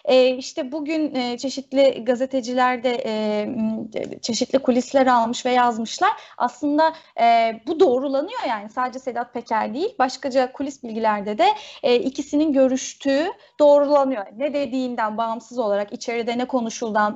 E, 0.04 0.28
işte 0.28 0.72
bugün 0.72 1.14
e, 1.14 1.38
çeşitli 1.38 2.04
gazeteciler 2.04 2.82
de 2.82 3.02
e, 3.06 4.20
çeşitli 4.22 4.58
kulisler 4.58 5.06
almış 5.06 5.46
ve 5.46 5.50
yazmışlar. 5.50 6.10
Aslında 6.38 6.92
e, 7.20 7.54
bu 7.66 7.80
doğrulanıyor 7.80 8.40
yani 8.48 8.70
sadece 8.70 8.98
Sedat 8.98 9.34
Peker 9.34 9.74
değil 9.74 9.94
başkaca 9.98 10.52
kulis 10.52 10.82
bilgilerde 10.82 11.38
de 11.38 11.46
e, 11.82 11.96
ikisinin 11.96 12.52
görüştüğü 12.52 13.26
doğrulanıyor. 13.58 14.26
Ne 14.36 14.54
dediğinden 14.54 15.18
bağımsız 15.18 15.58
olarak 15.58 15.92
içeride 15.92 16.38
ne 16.38 16.44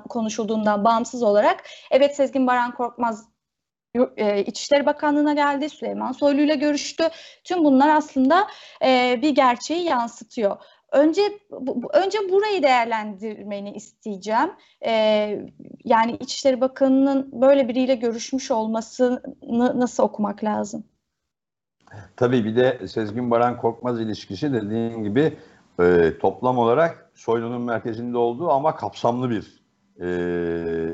konuşulduğundan 0.08 0.84
bağımsız 0.84 1.22
olarak 1.22 1.64
evet 1.90 2.16
Sezgin 2.16 2.46
Baran 2.46 2.74
Korkmaz 2.74 3.29
İçişleri 4.46 4.86
Bakanlığı'na 4.86 5.32
geldi, 5.32 5.68
Süleyman 5.68 6.12
Soylu 6.12 6.40
ile 6.40 6.54
görüştü. 6.54 7.04
Tüm 7.44 7.64
bunlar 7.64 7.88
aslında 7.88 8.46
e, 8.84 9.18
bir 9.22 9.30
gerçeği 9.30 9.84
yansıtıyor. 9.84 10.56
Önce 10.92 11.22
önce 11.92 12.18
burayı 12.32 12.62
değerlendirmeni 12.62 13.72
isteyeceğim. 13.72 14.50
E, 14.86 14.92
yani 15.84 16.16
İçişleri 16.20 16.60
Bakanı'nın 16.60 17.40
böyle 17.40 17.68
biriyle 17.68 17.94
görüşmüş 17.94 18.50
olmasını 18.50 19.22
nasıl 19.74 20.02
okumak 20.02 20.44
lazım? 20.44 20.84
Tabii 22.16 22.44
bir 22.44 22.56
de 22.56 22.88
Sezgin 22.88 23.30
Baran 23.30 23.56
Korkmaz 23.56 24.00
ilişkisi 24.00 24.52
dediğin 24.52 25.04
gibi 25.04 25.36
e, 25.80 26.18
toplam 26.18 26.58
olarak 26.58 27.10
Soylu'nun 27.14 27.62
merkezinde 27.62 28.18
olduğu 28.18 28.50
ama 28.50 28.76
kapsamlı 28.76 29.30
bir 29.30 29.59
e, 30.00 30.06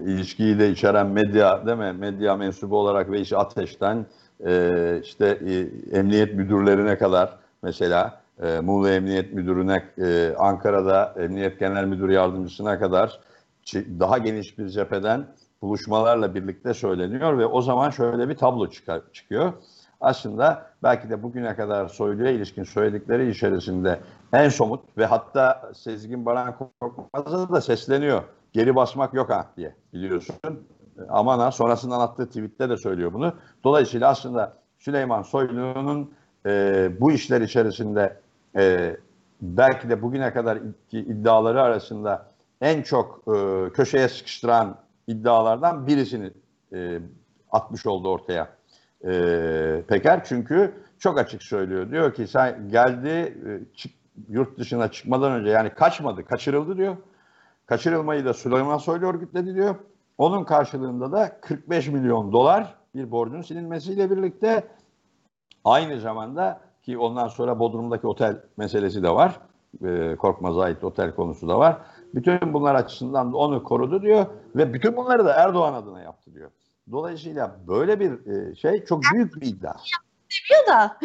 ilişkiyi 0.07 0.59
de 0.59 0.71
içeren 0.71 1.07
medya 1.07 1.67
değil 1.67 1.79
mi? 1.79 1.93
Medya 1.93 2.37
mensubu 2.37 2.79
olarak 2.79 3.11
Veys 3.11 3.33
Ateş'ten 3.33 4.07
e, 4.47 5.01
işte 5.03 5.39
e, 5.47 5.99
emniyet 5.99 6.35
müdürlerine 6.35 6.99
kadar 6.99 7.39
mesela 7.63 8.21
e, 8.43 8.61
Muğla 8.61 8.91
Emniyet 8.91 9.33
Müdürü'ne, 9.33 9.85
e, 9.99 10.35
Ankara'da 10.39 11.15
Emniyet 11.19 11.61
Genel 11.61 11.85
Müdür 11.85 12.09
Yardımcısına 12.09 12.79
kadar 12.79 13.21
daha 13.75 14.19
geniş 14.19 14.59
bir 14.59 14.69
cepheden 14.69 15.27
buluşmalarla 15.63 16.35
birlikte 16.35 16.75
söyleniyor 16.75 17.39
ve 17.39 17.47
o 17.47 17.63
zaman 17.63 17.91
şöyle 17.91 18.29
bir 18.29 18.37
tablo 18.37 18.71
çıkar, 18.71 19.01
çıkıyor. 19.13 19.53
Aslında 20.01 20.67
belki 20.83 21.11
de 21.11 21.23
bugüne 21.23 21.57
kadar 21.57 21.89
Soylu'ya 21.89 22.31
ilişkin 22.31 22.65
söyledikleri 22.65 23.31
içerisinde 23.31 24.01
en 24.33 24.49
somut 24.49 24.99
ve 24.99 25.07
hatta 25.07 25.71
Sezgin 25.75 26.27
Baran 26.27 26.55
Korkmaz'a 26.81 27.49
da 27.53 27.61
sesleniyor 27.61 28.23
geri 28.57 28.77
basmak 28.77 29.15
yok 29.15 29.31
ha 29.31 29.51
diye 29.57 29.75
biliyorsun. 29.93 30.37
Aman 31.09 31.39
ha 31.39 31.51
sonrasından 31.51 32.01
attığı 32.01 32.27
tweette 32.27 32.71
de 32.71 32.77
söylüyor 32.77 33.13
bunu. 33.13 33.33
Dolayısıyla 33.65 34.09
aslında 34.09 34.57
Süleyman 34.79 35.23
Soylu'nun 35.23 36.11
e, 36.47 36.91
bu 37.01 37.13
işler 37.13 37.41
içerisinde 37.41 38.21
e, 38.57 38.97
belki 39.43 39.89
de 39.89 40.03
bugüne 40.03 40.33
kadar 40.33 40.59
iddiaları 40.93 41.63
arasında 41.63 42.27
en 42.61 42.83
çok 42.83 43.23
e, 43.37 43.69
köşeye 43.73 44.09
sıkıştıran 44.09 44.77
iddialardan 45.07 45.87
birisini 45.87 46.31
e, 46.73 47.01
atmış 47.53 47.87
oldu 47.87 48.09
ortaya 48.09 48.49
e, 49.05 49.83
Peker. 49.89 50.25
Çünkü 50.25 50.75
çok 50.99 51.19
açık 51.19 51.43
söylüyor. 51.43 51.91
Diyor 51.91 52.15
ki 52.15 52.27
sen 52.27 52.69
geldi 52.69 53.09
e, 53.09 53.77
çık, 53.77 53.93
yurt 54.29 54.59
dışına 54.59 54.91
çıkmadan 54.91 55.33
önce 55.33 55.51
yani 55.51 55.71
kaçmadı, 55.71 56.25
kaçırıldı 56.25 56.77
diyor. 56.77 56.97
Kaçırılmayı 57.67 58.25
da 58.25 58.35
Süleyman 58.35 58.79
Soylu 58.79 59.07
örgütledi 59.07 59.55
diyor. 59.55 59.75
Onun 60.19 60.45
karşılığında 60.45 61.13
da 61.13 61.41
45 61.41 61.89
milyon 61.89 62.33
dolar 62.33 62.75
bir 62.95 63.11
borcun 63.11 63.43
silinmesiyle 63.43 64.11
birlikte 64.11 64.65
aynı 65.65 66.01
zamanda 66.01 66.61
ki 66.83 66.99
ondan 66.99 67.29
sonra 67.29 67.59
Bodrum'daki 67.59 68.07
otel 68.07 68.43
meselesi 68.57 69.03
de 69.03 69.11
var. 69.11 69.41
E, 69.85 70.17
Korkmaz'a 70.17 70.63
ait 70.63 70.85
otel 70.85 71.15
konusu 71.15 71.49
da 71.49 71.59
var. 71.59 71.77
Bütün 72.15 72.55
bunlar 72.55 72.75
açısından 72.75 73.33
da 73.33 73.37
onu 73.37 73.63
korudu 73.63 74.03
diyor 74.03 74.27
ve 74.57 74.75
bütün 74.75 74.97
bunları 74.97 75.25
da 75.25 75.33
Erdoğan 75.33 75.75
adına 75.75 76.03
yaptı 76.03 76.35
diyor. 76.35 76.51
Dolayısıyla 76.93 77.57
böyle 77.69 78.01
bir 78.01 78.27
e, 78.27 78.55
şey 78.55 78.85
çok 78.85 79.03
büyük 79.15 79.41
bir 79.41 79.47
iddia 79.47 79.75
seviyor 80.29 80.67
da. 80.67 80.97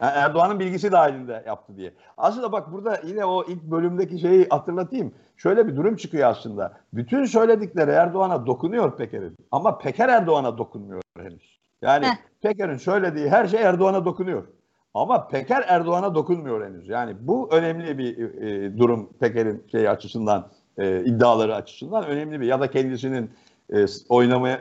Erdoğan'ın 0.00 0.60
bilgisi 0.60 0.92
dahilinde 0.92 1.44
yaptı 1.46 1.76
diye. 1.76 1.94
Aslında 2.16 2.52
bak 2.52 2.72
burada 2.72 3.00
yine 3.04 3.24
o 3.24 3.44
ilk 3.44 3.62
bölümdeki 3.62 4.18
şeyi 4.18 4.48
hatırlatayım. 4.48 5.14
Şöyle 5.36 5.66
bir 5.66 5.76
durum 5.76 5.96
çıkıyor 5.96 6.30
aslında. 6.30 6.72
Bütün 6.92 7.24
söyledikleri 7.24 7.90
Erdoğan'a 7.90 8.46
dokunuyor 8.46 8.96
Peker'in. 8.96 9.36
Ama 9.52 9.78
Peker 9.78 10.08
Erdoğan'a 10.08 10.58
dokunmuyor 10.58 11.02
henüz. 11.18 11.58
Yani 11.82 12.06
Heh. 12.06 12.16
Peker'in 12.42 12.76
söylediği 12.76 13.28
her 13.28 13.46
şey 13.46 13.62
Erdoğan'a 13.62 14.04
dokunuyor. 14.04 14.46
Ama 14.94 15.28
Peker 15.28 15.64
Erdoğan'a 15.68 16.14
dokunmuyor 16.14 16.66
henüz. 16.66 16.88
Yani 16.88 17.16
bu 17.20 17.48
önemli 17.52 17.98
bir 17.98 18.18
e, 18.18 18.78
durum 18.78 19.08
Peker'in 19.20 19.64
şey 19.72 19.88
açısından, 19.88 20.48
e, 20.78 21.04
iddiaları 21.04 21.54
açısından 21.54 22.06
önemli 22.06 22.40
bir 22.40 22.46
ya 22.46 22.60
da 22.60 22.70
kendisinin 22.70 23.30
e, 23.72 23.86
oynamayı 24.08 24.58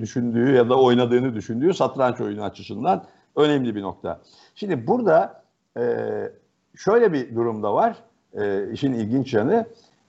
düşündüğü 0.00 0.54
ya 0.54 0.68
da 0.68 0.80
oynadığını 0.80 1.34
düşündüğü 1.34 1.74
satranç 1.74 2.20
oyunu 2.20 2.44
açısından 2.44 3.04
önemli 3.36 3.74
bir 3.74 3.82
nokta. 3.82 4.20
Şimdi 4.54 4.86
burada 4.86 5.42
e, 5.78 5.82
şöyle 6.76 7.12
bir 7.12 7.34
durumda 7.34 7.74
var. 7.74 7.96
E, 8.34 8.70
işin 8.72 8.92
ilginç 8.92 9.34
yanı 9.34 9.66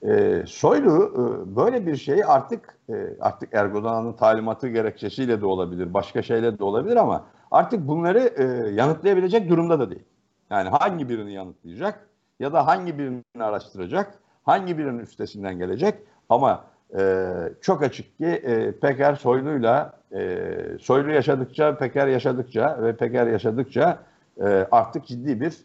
e, 0.08 0.44
Soylu 0.48 1.14
e, 1.14 1.56
böyle 1.56 1.86
bir 1.86 1.96
şeyi 1.96 2.26
artık 2.26 2.78
e, 2.90 2.94
artık 3.22 3.54
Erdoğan'ın 3.54 4.14
talimatı 4.14 4.68
gerekçesiyle 4.68 5.42
de 5.42 5.46
olabilir, 5.46 5.94
başka 5.94 6.22
şeyle 6.22 6.60
de 6.60 6.64
olabilir 6.64 6.96
ama 6.96 7.26
artık 7.52 7.88
bunları 7.88 8.20
e, 8.20 8.44
yanıtlayabilecek 8.74 9.50
durumda 9.50 9.80
da 9.80 9.90
değil. 9.90 10.04
Yani 10.50 10.70
hangi 10.70 11.10
birini 11.10 11.34
yanıtlayacak 11.34 12.08
ya 12.40 12.54
da 12.54 12.68
hangi 12.68 12.98
birini 12.98 13.24
araştıracak, 13.40 14.20
hangi 14.44 14.78
birinin 14.78 15.00
üstesinden 15.00 15.58
gelecek 15.58 15.96
ama 16.30 16.64
e, 16.98 17.32
çok 17.62 17.84
açık 17.84 18.18
ki 18.18 18.26
e, 18.26 18.72
Peker 18.72 19.16
Soylu'yla 19.16 19.94
e, 20.16 20.48
Soylu 20.82 21.12
yaşadıkça, 21.12 21.78
Peker 21.78 22.08
yaşadıkça 22.08 22.78
ve 22.82 22.96
Peker 22.96 23.28
yaşadıkça 23.28 24.00
e, 24.42 24.68
artık 24.72 25.06
ciddi 25.06 25.42
bir 25.42 25.58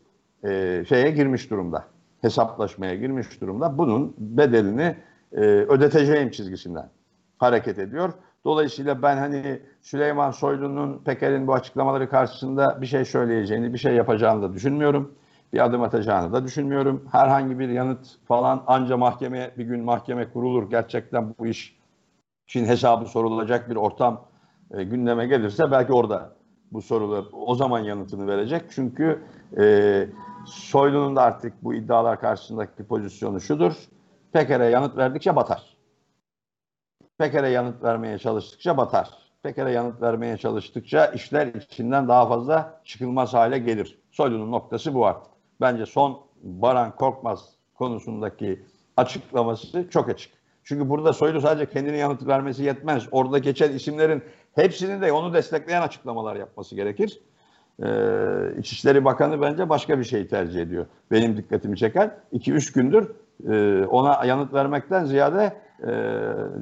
e, 0.44 0.84
şeye 0.84 1.10
girmiş 1.10 1.50
durumda. 1.50 1.84
Hesaplaşmaya 2.20 2.94
girmiş 2.94 3.40
durumda. 3.40 3.78
Bunun 3.78 4.14
bedelini 4.18 4.96
e, 5.32 5.40
ödeteceğim 5.40 6.30
çizgisinden 6.30 6.90
hareket 7.38 7.78
ediyor. 7.78 8.12
Dolayısıyla 8.44 9.02
ben 9.02 9.16
hani 9.16 9.62
Süleyman 9.80 10.30
Soylu'nun 10.30 10.98
Peker'in 11.04 11.46
bu 11.46 11.54
açıklamaları 11.54 12.10
karşısında 12.10 12.78
bir 12.80 12.86
şey 12.86 13.04
söyleyeceğini, 13.04 13.72
bir 13.72 13.78
şey 13.78 13.94
yapacağını 13.94 14.42
da 14.42 14.52
düşünmüyorum. 14.52 15.14
Bir 15.52 15.64
adım 15.64 15.82
atacağını 15.82 16.32
da 16.32 16.44
düşünmüyorum. 16.44 17.08
Herhangi 17.12 17.58
bir 17.58 17.68
yanıt 17.68 18.06
falan 18.28 18.62
anca 18.66 18.96
mahkemeye 18.96 19.50
bir 19.58 19.64
gün 19.64 19.84
mahkeme 19.84 20.30
kurulur. 20.30 20.70
Gerçekten 20.70 21.34
bu 21.38 21.46
iş 21.46 21.76
için 22.48 22.64
hesabı 22.64 23.04
sorulacak 23.04 23.70
bir 23.70 23.76
ortam 23.76 24.24
e, 24.70 24.84
gündeme 24.84 25.26
gelirse 25.26 25.70
belki 25.70 25.92
orada 25.92 26.32
bu 26.72 26.82
sorular 26.82 27.24
o 27.32 27.54
zaman 27.54 27.78
yanıtını 27.78 28.26
verecek. 28.26 28.62
Çünkü 28.70 29.22
e, 29.58 30.06
Soylu'nun 30.46 31.16
da 31.16 31.22
artık 31.22 31.64
bu 31.64 31.74
iddialar 31.74 32.20
karşısındaki 32.20 32.86
pozisyonu 32.86 33.40
şudur. 33.40 33.72
Peker'e 34.32 34.64
yanıt 34.64 34.96
verdikçe 34.96 35.36
batar. 35.36 35.76
Peker'e 37.18 37.48
yanıt 37.48 37.82
vermeye 37.82 38.18
çalıştıkça 38.18 38.76
batar. 38.76 39.08
Peker'e 39.42 39.70
yanıt 39.70 40.02
vermeye 40.02 40.36
çalıştıkça 40.36 41.06
işler 41.06 41.46
içinden 41.46 42.08
daha 42.08 42.28
fazla 42.28 42.80
çıkılmaz 42.84 43.34
hale 43.34 43.58
gelir. 43.58 43.98
Soylu'nun 44.10 44.52
noktası 44.52 44.94
bu 44.94 45.06
artık. 45.06 45.32
Bence 45.60 45.86
son 45.86 46.20
Baran 46.42 46.96
Korkmaz 46.96 47.54
konusundaki 47.74 48.64
açıklaması 48.96 49.90
çok 49.90 50.08
açık. 50.08 50.32
Çünkü 50.64 50.88
burada 50.88 51.12
Soylu 51.12 51.40
sadece 51.40 51.70
kendini 51.70 51.98
yanıt 51.98 52.26
vermesi 52.26 52.62
yetmez. 52.62 53.08
Orada 53.10 53.38
geçen 53.38 53.72
isimlerin 53.72 54.22
hepsinin 54.54 55.00
de 55.00 55.12
onu 55.12 55.34
destekleyen 55.34 55.82
açıklamalar 55.82 56.36
yapması 56.36 56.74
gerekir. 56.74 57.20
Ee, 57.84 58.58
İçişleri 58.58 59.04
Bakanı 59.04 59.40
bence 59.40 59.68
başka 59.68 59.98
bir 59.98 60.04
şey 60.04 60.28
tercih 60.28 60.60
ediyor. 60.60 60.86
Benim 61.10 61.36
dikkatimi 61.36 61.76
çeken 61.76 62.14
2-3 62.32 62.74
gündür 62.74 63.10
e, 63.48 63.84
ona 63.86 64.24
yanıt 64.24 64.54
vermekten 64.54 65.04
ziyade 65.04 65.56
e, 65.86 65.92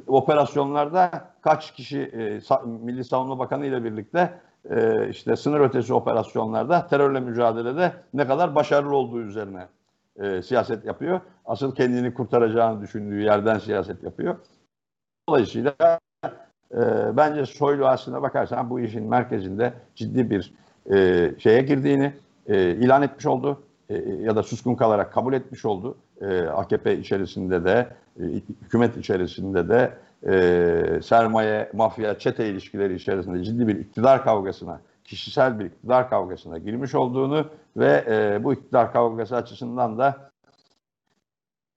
operasyonlarda 0.07 1.11
kaç 1.41 1.73
kişi 1.73 2.01
e, 2.01 2.41
Milli 2.65 3.03
Savunma 3.03 3.39
Bakanı 3.39 3.65
ile 3.65 3.83
birlikte 3.83 4.33
işte 5.09 5.35
sınır 5.35 5.59
ötesi 5.59 5.93
operasyonlarda 5.93 6.87
terörle 6.87 7.19
mücadelede 7.19 7.91
ne 8.13 8.27
kadar 8.27 8.55
başarılı 8.55 8.95
olduğu 8.95 9.21
üzerine 9.21 9.67
siyaset 10.41 10.85
yapıyor. 10.85 11.21
Asıl 11.45 11.75
kendini 11.75 12.13
kurtaracağını 12.13 12.81
düşündüğü 12.81 13.21
yerden 13.21 13.57
siyaset 13.57 14.03
yapıyor. 14.03 14.35
Dolayısıyla 15.29 15.75
bence 17.17 17.45
Soylu 17.45 17.87
aslında 17.87 18.21
bakarsan 18.21 18.69
bu 18.69 18.79
işin 18.79 19.09
merkezinde 19.09 19.73
ciddi 19.95 20.29
bir 20.29 20.53
e, 20.91 21.31
şeye 21.39 21.61
girdiğini 21.61 22.13
e, 22.47 22.71
ilan 22.71 23.01
etmiş 23.01 23.25
oldu 23.25 23.61
e, 23.89 23.95
ya 24.21 24.35
da 24.35 24.43
suskun 24.43 24.75
kalarak 24.75 25.13
kabul 25.13 25.33
etmiş 25.33 25.65
oldu. 25.65 25.97
E, 26.21 26.41
AKP 26.41 26.97
içerisinde 26.97 27.63
de, 27.63 27.87
e, 28.19 28.23
hükümet 28.65 28.97
içerisinde 28.97 29.69
de 29.69 29.93
e, 30.27 31.01
sermaye, 31.01 31.69
mafya, 31.73 32.19
çete 32.19 32.49
ilişkileri 32.49 32.95
içerisinde 32.95 33.43
ciddi 33.43 33.67
bir 33.67 33.75
iktidar 33.75 34.23
kavgasına, 34.23 34.81
kişisel 35.03 35.59
bir 35.59 35.65
iktidar 35.65 36.09
kavgasına 36.09 36.57
girmiş 36.57 36.95
olduğunu 36.95 37.45
ve 37.77 38.05
e, 38.07 38.43
bu 38.43 38.53
iktidar 38.53 38.93
kavgası 38.93 39.35
açısından 39.35 39.97
da 39.97 40.31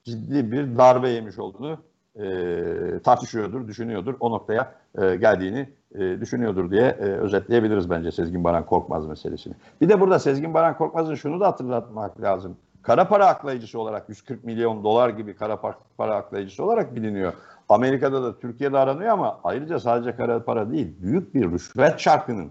ciddi 0.05 0.53
bir 0.53 0.79
darbe 0.79 1.09
yemiş 1.09 1.39
olduğunu 1.39 1.79
e, 2.21 2.99
tartışıyordur, 3.05 3.69
düşünüyordur. 3.69 4.15
O 4.21 4.31
noktaya 4.31 4.75
e, 4.99 5.17
geldiğini 5.17 5.69
e, 5.95 6.21
düşünüyordur 6.21 6.71
diye 6.71 6.83
e, 6.83 7.05
özetleyebiliriz 7.05 7.91
bence 7.91 8.13
Sezgin 8.13 8.45
Baran 8.45 8.67
Korkmaz 8.67 9.07
meselesini. 9.07 9.55
Bir 9.81 9.89
de 9.89 10.01
burada 10.01 10.19
Sezgin 10.19 10.55
Baran 10.55 10.77
Korkmaz'ın 10.77 11.15
şunu 11.15 11.41
da 11.41 11.47
hatırlatmak 11.47 12.21
lazım. 12.21 12.57
Kara 12.83 13.09
para 13.09 13.27
aklayıcısı 13.27 13.79
olarak 13.79 14.09
140 14.09 14.45
milyon 14.45 14.85
dolar 14.85 15.09
gibi 15.09 15.35
kara 15.35 15.61
para 15.99 16.15
aklayıcısı 16.15 16.65
olarak 16.65 16.95
biliniyor. 16.95 17.33
Amerika'da 17.69 18.23
da 18.23 18.39
Türkiye'de 18.39 18.79
aranıyor 18.79 19.11
ama 19.11 19.41
ayrıca 19.45 19.81
sadece 19.81 20.17
kara 20.17 20.45
para 20.45 20.71
değil, 20.71 20.95
büyük 21.03 21.35
bir 21.35 21.53
rüşvet 21.53 21.99
çarkının 21.99 22.51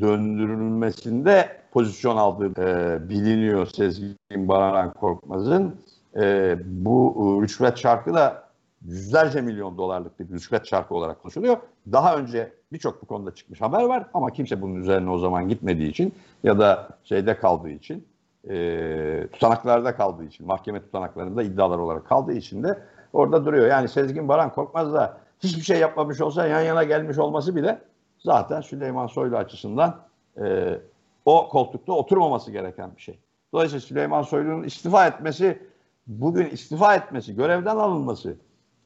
döndürülmesinde 0.00 1.48
pozisyon 1.72 2.16
aldığı 2.16 2.62
e, 2.62 3.08
biliniyor 3.08 3.66
Sezgin 3.66 4.16
Baran 4.48 4.92
Korkmaz'ın. 4.92 5.76
E, 6.16 6.56
bu 6.64 7.14
e, 7.16 7.42
rüşvet 7.42 7.76
çarkı 7.76 8.14
da 8.14 8.49
yüzlerce 8.84 9.40
milyon 9.40 9.78
dolarlık 9.78 10.20
bir 10.20 10.28
rüşvet 10.28 10.66
çarkı 10.66 10.94
olarak 10.94 11.22
konuşuluyor. 11.22 11.56
Daha 11.92 12.16
önce 12.16 12.52
birçok 12.72 13.02
bu 13.02 13.06
konuda 13.06 13.34
çıkmış 13.34 13.60
haber 13.60 13.82
var 13.82 14.06
ama 14.14 14.30
kimse 14.30 14.62
bunun 14.62 14.74
üzerine 14.74 15.10
o 15.10 15.18
zaman 15.18 15.48
gitmediği 15.48 15.88
için 15.90 16.14
ya 16.44 16.58
da 16.58 16.88
şeyde 17.04 17.36
kaldığı 17.36 17.70
için 17.70 18.08
e, 18.48 19.26
tutanaklarda 19.32 19.96
kaldığı 19.96 20.24
için 20.24 20.46
mahkeme 20.46 20.82
tutanaklarında 20.82 21.42
iddialar 21.42 21.78
olarak 21.78 22.06
kaldığı 22.06 22.32
için 22.32 22.62
de 22.62 22.78
orada 23.12 23.44
duruyor. 23.44 23.66
Yani 23.66 23.88
Sezgin 23.88 24.28
Baran 24.28 24.52
Korkmaz 24.52 24.92
da 24.92 25.16
hiçbir 25.40 25.62
şey 25.62 25.78
yapmamış 25.78 26.20
olsa 26.20 26.46
yan 26.46 26.60
yana 26.60 26.84
gelmiş 26.84 27.18
olması 27.18 27.56
bile 27.56 27.78
zaten 28.18 28.60
Süleyman 28.60 29.06
Soylu 29.06 29.36
açısından 29.36 30.00
e, 30.40 30.78
o 31.24 31.48
koltukta 31.48 31.92
oturmaması 31.92 32.50
gereken 32.52 32.90
bir 32.96 33.00
şey. 33.00 33.18
Dolayısıyla 33.52 33.80
Süleyman 33.80 34.22
Soylu'nun 34.22 34.62
istifa 34.62 35.06
etmesi, 35.06 35.62
bugün 36.06 36.46
istifa 36.46 36.94
etmesi, 36.94 37.36
görevden 37.36 37.76
alınması 37.76 38.36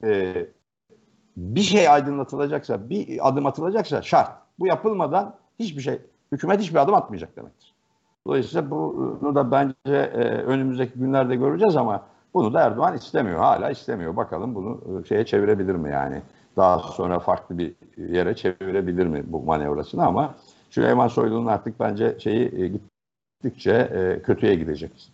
e, 0.02 0.46
bir 1.36 1.60
şey 1.60 1.88
aydınlatılacaksa, 1.88 2.90
bir 2.90 3.28
adım 3.28 3.46
atılacaksa 3.46 4.02
şart. 4.02 4.30
Bu 4.58 4.66
yapılmadan 4.66 5.34
hiçbir 5.58 5.82
şey, 5.82 5.98
hükümet 6.32 6.60
hiçbir 6.60 6.78
adım 6.78 6.94
atmayacak 6.94 7.36
demektir. 7.36 7.74
Dolayısıyla 8.26 8.70
bunu 8.70 9.34
da 9.34 9.50
bence 9.50 9.74
e, 9.86 10.20
önümüzdeki 10.24 10.98
günlerde 10.98 11.36
göreceğiz 11.36 11.76
ama 11.76 12.06
bunu 12.34 12.54
da 12.54 12.60
Erdoğan 12.60 12.96
istemiyor. 12.96 13.38
Hala 13.38 13.70
istemiyor. 13.70 14.16
Bakalım 14.16 14.54
bunu 14.54 15.00
e, 15.02 15.08
şeye 15.08 15.26
çevirebilir 15.26 15.74
mi 15.74 15.90
yani? 15.90 16.22
Daha 16.56 16.78
sonra 16.78 17.18
farklı 17.18 17.58
bir 17.58 17.74
yere 17.96 18.36
çevirebilir 18.36 19.06
mi 19.06 19.22
bu 19.26 19.42
manevrasını 19.42 20.06
ama 20.06 20.34
Süleyman 20.70 21.08
Soylu'nun 21.08 21.46
artık 21.46 21.80
bence 21.80 22.16
şeyi 22.18 22.62
e, 22.62 22.68
gittikçe 22.68 23.72
e, 23.72 24.22
kötüye 24.22 24.54
gidecek 24.54 25.10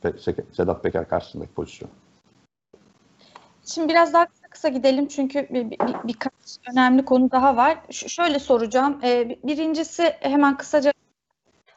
Sedat 0.53 0.83
Peker 0.83 1.09
karşısındaki 1.09 1.53
pozisyon. 1.53 1.91
Şimdi 3.65 3.89
biraz 3.89 4.15
daha 4.15 4.27
kısa 4.51 4.69
gidelim 4.69 5.09
çünkü 5.09 5.49
bir, 5.51 5.71
bir, 5.71 5.79
birkaç 6.05 6.33
önemli 6.73 7.05
konu 7.05 7.31
daha 7.31 7.57
var. 7.57 7.79
Ş 7.91 8.09
şöyle 8.09 8.39
soracağım. 8.39 9.01
Ee, 9.05 9.39
birincisi 9.45 10.03
hemen 10.21 10.57
kısaca 10.57 10.93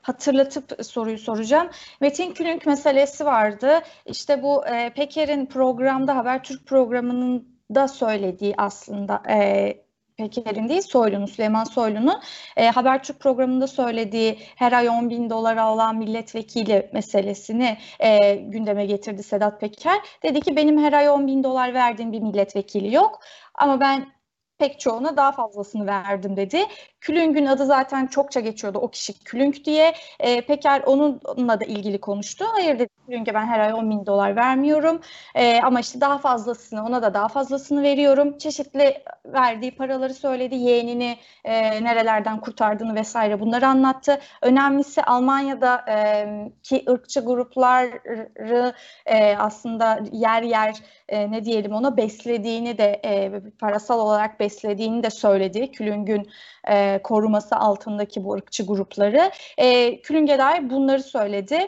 hatırlatıp 0.01 0.85
soruyu 0.85 1.17
soracağım. 1.17 1.69
Metin 2.01 2.33
Külünk 2.33 2.65
meselesi 2.65 3.25
vardı. 3.25 3.81
İşte 4.05 4.43
bu 4.43 4.67
e, 4.67 4.93
Peker'in 4.93 5.45
programda 5.45 6.15
Habertürk 6.15 6.67
programının 6.67 7.59
da 7.75 7.87
söylediği 7.87 8.53
aslında 8.57 9.23
e, 9.29 9.83
Peker'in 10.17 10.69
değil 10.69 10.81
Soylu'nun, 10.81 11.25
Süleyman 11.25 11.63
Soylu'nun 11.63 12.21
e, 12.57 12.69
Habertürk 12.69 13.19
programında 13.19 13.67
söylediği 13.67 14.39
her 14.55 14.71
ay 14.71 14.89
10 14.89 15.09
bin 15.09 15.29
dolar 15.29 15.57
alan 15.57 15.95
milletvekili 15.97 16.89
meselesini 16.93 17.77
e, 17.99 18.35
gündeme 18.35 18.85
getirdi 18.85 19.23
Sedat 19.23 19.61
Peker. 19.61 19.99
Dedi 20.23 20.41
ki 20.41 20.55
benim 20.55 20.83
her 20.83 20.93
ay 20.93 21.09
10 21.09 21.27
bin 21.27 21.43
dolar 21.43 21.73
verdiğim 21.73 22.11
bir 22.11 22.19
milletvekili 22.19 22.95
yok 22.95 23.19
ama 23.55 23.79
ben 23.79 24.07
pek 24.57 24.79
çoğuna 24.79 25.17
daha 25.17 25.31
fazlasını 25.31 25.87
verdim 25.87 26.35
dedi. 26.35 26.65
Külüng'ün 27.01 27.45
adı 27.45 27.65
zaten 27.65 28.07
çokça 28.07 28.39
geçiyordu 28.39 28.77
o 28.77 28.87
kişi 28.91 29.23
Külünk 29.23 29.65
diye. 29.65 29.93
E, 30.19 30.41
Peker 30.41 30.81
onunla 30.85 31.59
da 31.59 31.65
ilgili 31.65 31.99
konuştu. 31.99 32.45
Hayır 32.53 32.79
dedi 32.79 32.89
Külüng'e 33.05 33.33
ben 33.33 33.45
her 33.45 33.59
ay 33.59 33.73
10 33.73 33.89
bin 33.89 34.05
dolar 34.05 34.35
vermiyorum. 34.35 35.01
E, 35.35 35.61
ama 35.61 35.79
işte 35.79 36.01
daha 36.01 36.17
fazlasını 36.17 36.85
ona 36.85 37.01
da 37.01 37.13
daha 37.13 37.27
fazlasını 37.27 37.83
veriyorum. 37.83 38.37
Çeşitli 38.37 39.03
verdiği 39.25 39.75
paraları 39.75 40.13
söyledi. 40.13 40.55
Yeğenini 40.55 41.17
e, 41.45 41.83
nerelerden 41.83 42.39
kurtardığını 42.39 42.95
vesaire 42.95 43.39
bunları 43.39 43.67
anlattı. 43.67 44.19
Önemlisi 44.41 45.03
Almanya'da 45.03 45.85
e, 45.89 46.25
ki 46.63 46.85
ırkçı 46.89 47.19
grupları 47.19 48.73
e, 49.05 49.35
aslında 49.37 49.99
yer 50.11 50.43
yer 50.43 50.75
e, 51.09 51.31
ne 51.31 51.45
diyelim 51.45 51.73
ona 51.73 51.97
beslediğini 51.97 52.77
de 52.77 53.01
e, 53.05 53.31
parasal 53.59 53.99
olarak 53.99 54.39
beslediğini 54.43 55.03
de 55.03 55.09
söyledi. 55.09 55.71
Külüng'ün 55.71 56.29
e, 56.67 57.01
koruması 57.03 57.55
altındaki 57.55 58.23
bu 58.23 58.33
ırkçı 58.33 58.65
grupları. 58.65 59.31
E, 59.57 60.01
Külüng'e 60.01 60.37
dair 60.37 60.69
bunları 60.69 61.03
söyledi. 61.03 61.67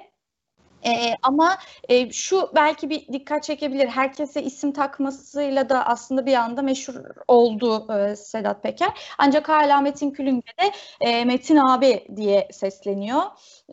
Ee, 0.85 1.15
ama 1.23 1.57
e, 1.89 2.11
şu 2.11 2.51
belki 2.55 2.89
bir 2.89 3.07
dikkat 3.13 3.43
çekebilir. 3.43 3.87
Herkese 3.87 4.43
isim 4.43 4.71
takmasıyla 4.71 5.69
da 5.69 5.85
aslında 5.85 6.25
bir 6.25 6.33
anda 6.33 6.61
meşhur 6.61 6.95
oldu 7.27 7.93
e, 7.93 8.15
Sedat 8.15 8.63
Peker. 8.63 8.89
Ancak 9.17 9.49
hala 9.49 9.81
Metin 9.81 10.11
Külüng'e 10.11 10.71
e, 11.01 11.25
Metin 11.25 11.57
abi 11.57 12.07
diye 12.15 12.47
sesleniyor. 12.51 13.21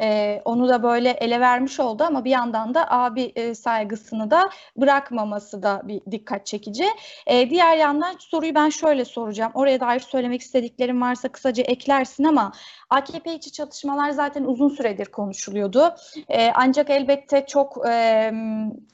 E, 0.00 0.42
onu 0.44 0.68
da 0.68 0.82
böyle 0.82 1.10
ele 1.10 1.40
vermiş 1.40 1.80
oldu 1.80 2.04
ama 2.04 2.24
bir 2.24 2.30
yandan 2.30 2.74
da 2.74 2.90
abi 2.90 3.32
e, 3.36 3.54
saygısını 3.54 4.30
da 4.30 4.50
bırakmaması 4.76 5.62
da 5.62 5.82
bir 5.84 6.00
dikkat 6.10 6.46
çekici. 6.46 6.84
E, 7.26 7.50
diğer 7.50 7.76
yandan 7.76 8.14
soruyu 8.18 8.54
ben 8.54 8.68
şöyle 8.68 9.04
soracağım. 9.04 9.52
Oraya 9.54 9.80
dair 9.80 10.00
söylemek 10.00 10.40
istediklerim 10.40 11.02
varsa 11.02 11.28
kısaca 11.28 11.62
eklersin 11.62 12.24
ama 12.24 12.52
AKP 12.90 13.34
içi 13.34 13.52
çatışmalar 13.52 14.10
zaten 14.10 14.44
uzun 14.44 14.68
süredir 14.68 15.06
konuşuluyordu. 15.06 15.94
E, 16.28 16.50
ancak 16.54 16.90
elbette 16.90 17.46
çok 17.46 17.86
e, 17.88 18.32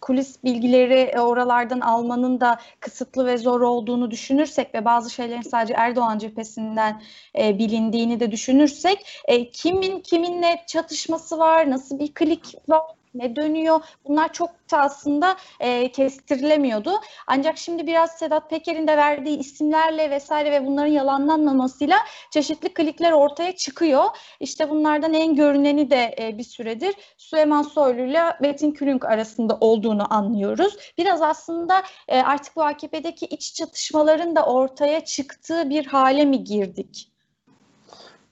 kulis 0.01 0.45
bilgileri 0.45 1.21
oralardan 1.21 1.81
almanın 1.81 2.41
da 2.41 2.59
kısıtlı 2.81 3.27
ve 3.27 3.39
zor 3.39 3.61
olduğunu 3.61 4.11
düşünürsek 4.11 4.75
ve 4.75 4.85
bazı 4.85 5.11
şeylerin 5.11 5.43
sadece 5.43 5.75
Erdoğan 5.75 6.19
cephesinden 6.19 7.03
e, 7.39 7.59
bilindiğini 7.59 8.21
de 8.21 8.31
düşünürsek 8.31 9.07
e, 9.25 9.51
kimin 9.51 10.01
kiminle 10.01 10.65
çatışması 10.88 11.38
var, 11.38 11.70
nasıl 11.70 11.98
bir 11.98 12.14
klik 12.14 12.55
var, 12.68 12.83
ne 13.14 13.37
dönüyor 13.37 13.81
bunlar 14.09 14.33
çok 14.33 14.51
da 14.70 14.79
aslında 14.79 15.37
e, 15.61 15.92
kestirilemiyordu. 15.92 16.90
Ancak 17.27 17.59
şimdi 17.59 17.87
biraz 17.87 18.11
Sedat 18.11 18.51
Peker'in 18.51 18.87
de 18.87 18.96
verdiği 18.96 19.38
isimlerle 19.38 20.11
vesaire 20.11 20.53
ve 20.53 20.66
bunların 20.66 20.92
yalanlanmamasıyla 20.92 21.96
çeşitli 22.31 22.74
klikler 22.74 23.12
ortaya 23.12 23.57
çıkıyor. 23.57 24.05
İşte 24.40 24.70
bunlardan 24.70 25.14
en 25.14 25.35
görüneni 25.35 25.90
de 25.90 26.14
e, 26.20 26.38
bir 26.38 26.44
süredir 26.44 26.94
Süleyman 27.16 27.62
Soylu 27.62 28.03
ile 28.03 28.22
Metin 28.40 28.72
Külünk 28.72 29.05
arasında 29.05 29.59
olduğunu 29.61 30.14
anlıyoruz. 30.14 30.77
Biraz 30.98 31.22
aslında 31.22 31.83
e, 32.09 32.20
artık 32.20 32.57
bu 32.57 32.62
AKP'deki 32.62 33.27
iç 33.27 33.55
çatışmaların 33.55 34.37
da 34.37 34.46
ortaya 34.46 35.05
çıktığı 35.05 35.70
bir 35.70 35.87
hale 35.87 36.24
mi 36.24 36.44
girdik? 36.44 37.12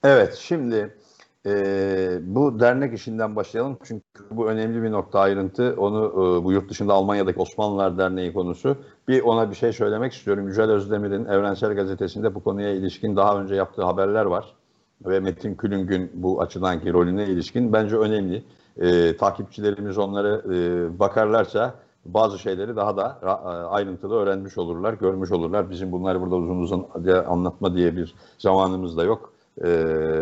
Evet 0.03 0.35
şimdi 0.35 0.97
e, 1.45 2.19
bu 2.21 2.59
dernek 2.59 2.93
işinden 2.93 3.35
başlayalım 3.35 3.77
çünkü 3.83 4.03
bu 4.31 4.47
önemli 4.47 4.83
bir 4.83 4.91
nokta 4.91 5.19
ayrıntı. 5.19 5.75
Onu 5.77 6.05
e, 6.05 6.43
bu 6.43 6.51
yurt 6.51 6.69
dışında 6.69 6.93
Almanya'daki 6.93 7.39
Osmanlılar 7.39 7.97
Derneği 7.97 8.33
konusu. 8.33 8.77
Bir 9.07 9.21
ona 9.21 9.49
bir 9.49 9.55
şey 9.55 9.73
söylemek 9.73 10.13
istiyorum. 10.13 10.47
Yücel 10.47 10.71
Özdemir'in 10.71 11.25
Evrensel 11.25 11.73
Gazetesi'nde 11.73 12.35
bu 12.35 12.43
konuya 12.43 12.69
ilişkin 12.69 13.15
daha 13.15 13.41
önce 13.41 13.55
yaptığı 13.55 13.83
haberler 13.83 14.25
var. 14.25 14.53
Ve 15.05 15.19
Metin 15.19 15.55
Külüng'ün 15.55 16.11
bu 16.13 16.41
açıdanki 16.41 16.93
rolüne 16.93 17.25
ilişkin 17.25 17.73
bence 17.73 17.97
önemli. 17.97 18.43
E, 18.77 19.17
takipçilerimiz 19.17 19.97
onları 19.97 20.43
e, 20.53 20.99
bakarlarsa 20.99 21.75
bazı 22.05 22.39
şeyleri 22.39 22.75
daha 22.75 22.97
da 22.97 23.19
e, 23.23 23.25
ayrıntılı 23.49 24.15
öğrenmiş 24.15 24.57
olurlar, 24.57 24.93
görmüş 24.93 25.31
olurlar. 25.31 25.69
Bizim 25.69 25.91
bunları 25.91 26.21
burada 26.21 26.35
uzun 26.35 26.59
uzun 26.59 26.87
anlatma 27.27 27.75
diye 27.75 27.95
bir 27.95 28.15
zamanımız 28.37 28.97
da 28.97 29.03
yok. 29.03 29.36
E, 29.65 29.69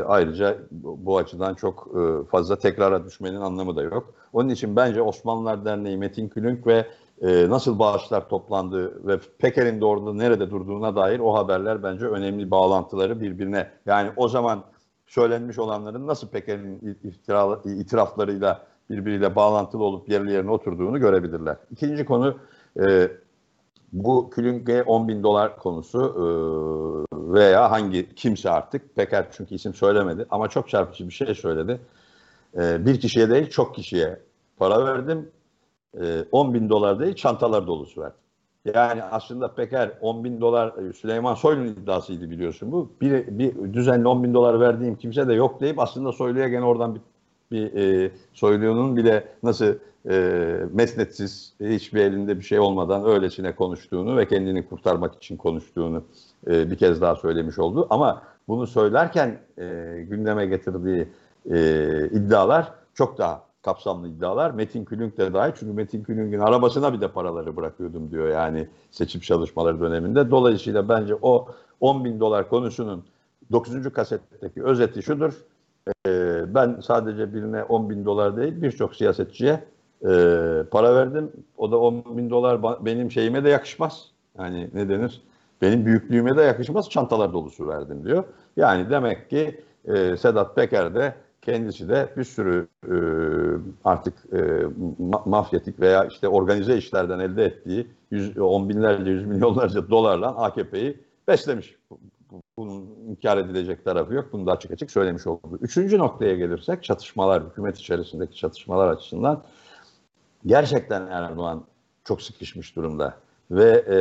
ayrıca 0.08 0.58
bu 0.72 1.18
açıdan 1.18 1.54
çok 1.54 1.88
e, 1.96 2.26
fazla 2.26 2.56
tekrara 2.56 3.06
düşmenin 3.06 3.42
anlamı 3.42 3.76
da 3.76 3.82
yok. 3.82 4.14
Onun 4.34 4.50
için 4.50 4.76
bence 4.76 5.02
Osmanlılar 5.02 5.66
Derneği, 5.66 5.98
Metin 5.98 6.30
Külünk 6.30 6.68
ve 6.68 6.86
e, 7.22 7.50
nasıl 7.50 7.80
bağışlar 7.80 8.30
toplandığı 8.30 9.08
ve 9.08 9.20
Peker'in 9.40 9.82
de 9.82 9.86
orada 9.86 10.14
nerede 10.14 10.50
durduğuna 10.50 10.96
dair 10.96 11.20
o 11.20 11.34
haberler 11.34 11.84
bence 11.84 12.06
önemli 12.06 12.52
bağlantıları 12.52 13.22
birbirine. 13.22 13.70
Yani 13.86 14.10
o 14.16 14.28
zaman 14.28 14.64
söylenmiş 15.08 15.60
olanların 15.60 16.08
nasıl 16.08 16.28
Peker'in 16.28 16.98
itiraflarıyla 17.66 18.66
birbiriyle 18.90 19.36
bağlantılı 19.36 19.84
olup 19.84 20.10
yerli 20.10 20.32
yerine 20.32 20.52
oturduğunu 20.52 21.00
görebilirler. 21.00 21.58
İkinci 21.72 22.06
konu 22.06 22.38
e, 22.80 23.12
bu 23.94 24.30
Külünk'e 24.30 24.84
10 24.84 25.08
bin 25.08 25.24
dolar 25.24 25.58
konusu 25.58 26.00
e, 26.00 26.26
veya 27.34 27.72
hangi 27.72 28.16
kimse 28.16 28.50
artık 28.50 28.96
Peker 28.96 29.28
çünkü 29.32 29.56
isim 29.56 29.74
söylemedi 29.74 30.26
ama 30.30 30.48
çok 30.48 30.70
çarpıcı 30.70 31.08
bir 31.08 31.14
şey 31.14 31.36
söyledi. 31.36 31.80
E, 32.58 32.86
bir 32.86 33.00
kişiye 33.00 33.30
değil 33.30 33.50
çok 33.50 33.76
kişiye 33.76 34.20
para 34.58 34.86
verdim. 34.86 35.30
E, 36.02 36.26
10 36.32 36.54
bin 36.54 36.70
dolar 36.70 37.00
değil 37.00 37.16
çantalar 37.16 37.68
dolusu 37.68 38.02
verdim. 38.02 38.20
Yani 38.74 39.04
aslında 39.04 39.54
Peker 39.56 39.92
10 40.02 40.24
bin 40.24 40.42
dolar 40.42 40.74
Süleyman 40.94 41.36
Soylu'nun 41.36 41.68
iddiasıydı 41.68 42.30
biliyorsun 42.30 42.72
bu. 42.72 42.92
Bir, 43.02 43.40
bir 43.40 43.74
düzenli 43.74 44.08
10 44.08 44.24
bin 44.24 44.34
dolar 44.34 44.60
verdiğim 44.60 44.96
kimse 44.96 45.28
de 45.28 45.34
yok 45.34 45.62
deyip 45.62 45.80
aslında 45.80 46.12
Soylu'ya 46.12 46.48
gene 46.48 46.66
oradan 46.66 46.96
bir, 46.96 47.02
bir 47.52 47.74
e, 47.74 48.12
Soylu'nun 48.34 48.98
bile 48.98 49.28
nasıl 49.44 49.76
e, 50.10 50.60
mesnetsiz, 50.74 51.54
hiçbir 51.60 52.02
elinde 52.02 52.38
bir 52.40 52.44
şey 52.44 52.60
olmadan 52.60 53.06
öylesine 53.06 53.56
konuştuğunu 53.56 54.18
ve 54.18 54.28
kendini 54.28 54.68
kurtarmak 54.68 55.16
için 55.16 55.38
konuştuğunu 55.38 56.04
e, 56.48 56.72
bir 56.72 56.76
kez 56.76 57.02
daha 57.02 57.16
söylemiş 57.16 57.60
oldu. 57.60 57.88
Ama 57.90 58.22
bunu 58.48 58.68
söylerken 58.68 59.40
e, 59.58 59.64
gündeme 60.10 60.46
getirdiği 60.46 61.08
e, 61.52 61.58
iddialar 62.12 62.74
çok 62.94 63.18
daha 63.18 63.46
kapsamlı 63.62 64.08
iddialar. 64.08 64.52
Metin 64.52 64.86
Külünk 64.86 65.18
de 65.18 65.34
dahil. 65.34 65.54
Çünkü 65.60 65.74
Metin 65.74 66.04
Külünk'ün 66.04 66.40
arabasına 66.40 66.94
bir 66.94 67.02
de 67.02 67.08
paraları 67.08 67.56
bırakıyordum 67.56 68.12
diyor 68.12 68.30
yani 68.30 68.68
seçim 68.92 69.22
çalışmaları 69.22 69.80
döneminde. 69.80 70.32
Dolayısıyla 70.32 70.90
bence 70.90 71.16
o 71.22 71.48
10 71.80 72.06
bin 72.06 72.20
dolar 72.20 72.50
konusunun 72.50 73.04
9. 73.52 73.94
kasetteki 73.94 74.64
özeti 74.64 75.04
şudur. 75.04 75.34
Ee, 76.08 76.44
ben 76.56 76.80
sadece 76.82 77.34
birine 77.34 77.64
10 77.64 77.90
bin 77.90 78.06
dolar 78.06 78.38
değil 78.38 78.62
birçok 78.62 78.96
siyasetçiye 78.96 79.64
e, 80.02 80.10
para 80.72 80.96
verdim. 80.96 81.32
O 81.58 81.72
da 81.72 81.80
10 81.80 82.18
bin 82.18 82.30
dolar 82.30 82.86
benim 82.86 83.12
şeyime 83.12 83.44
de 83.44 83.50
yakışmaz. 83.50 84.12
Yani 84.40 84.70
ne 84.74 84.90
denir? 84.90 85.22
Benim 85.62 85.86
büyüklüğüme 85.86 86.38
de 86.38 86.42
yakışmaz. 86.42 86.90
Çantalar 86.90 87.34
dolusu 87.34 87.68
verdim 87.68 88.04
diyor. 88.04 88.24
Yani 88.58 88.90
demek 88.90 89.30
ki 89.30 89.62
e, 89.86 90.18
Sedat 90.18 90.56
Peker 90.56 90.96
de 90.96 91.16
kendisi 91.42 91.90
de 91.90 92.10
bir 92.18 92.24
sürü 92.24 92.68
e, 92.84 92.96
artık 93.86 94.14
e, 94.34 94.64
mafyatik 95.26 95.80
veya 95.80 96.06
işte 96.06 96.28
organize 96.28 96.78
işlerden 96.78 97.20
elde 97.20 97.46
ettiği 97.46 97.88
yüz, 98.12 98.38
on 98.38 98.70
binlerce, 98.70 99.12
yüz 99.12 99.26
milyonlarca 99.26 99.90
dolarla 99.90 100.28
AKP'yi 100.28 100.98
beslemiş. 101.28 101.76
Bunun 102.58 102.96
inkar 103.08 103.38
edilecek 103.38 103.86
tarafı 103.86 104.14
yok. 104.14 104.30
Bunu 104.34 104.46
da 104.46 104.52
açık 104.52 104.72
açık 104.72 104.92
söylemiş 104.92 105.28
oldu. 105.28 105.60
Üçüncü 105.62 105.98
noktaya 105.98 106.36
gelirsek 106.36 106.84
çatışmalar, 106.84 107.44
hükümet 107.44 107.78
içerisindeki 107.78 108.36
çatışmalar 108.36 108.88
açısından 108.88 109.44
gerçekten 110.46 111.08
Erdoğan 111.08 111.66
çok 112.04 112.22
sıkışmış 112.22 112.76
durumda 112.76 113.18
ve 113.52 113.86
e, 113.90 113.98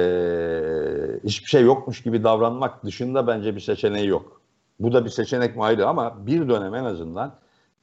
hiçbir 1.25 1.49
şey 1.49 1.63
yokmuş 1.63 2.03
gibi 2.03 2.25
davranmak 2.25 2.85
dışında 2.85 3.27
bence 3.27 3.55
bir 3.55 3.61
seçeneği 3.61 4.09
yok. 4.09 4.41
Bu 4.81 4.93
da 4.93 5.05
bir 5.05 5.11
seçenek 5.11 5.57
mi 5.57 5.65
ayrı 5.65 5.87
ama 5.87 6.27
bir 6.27 6.49
dönem 6.49 6.75
en 6.75 6.85
azından 6.85 7.35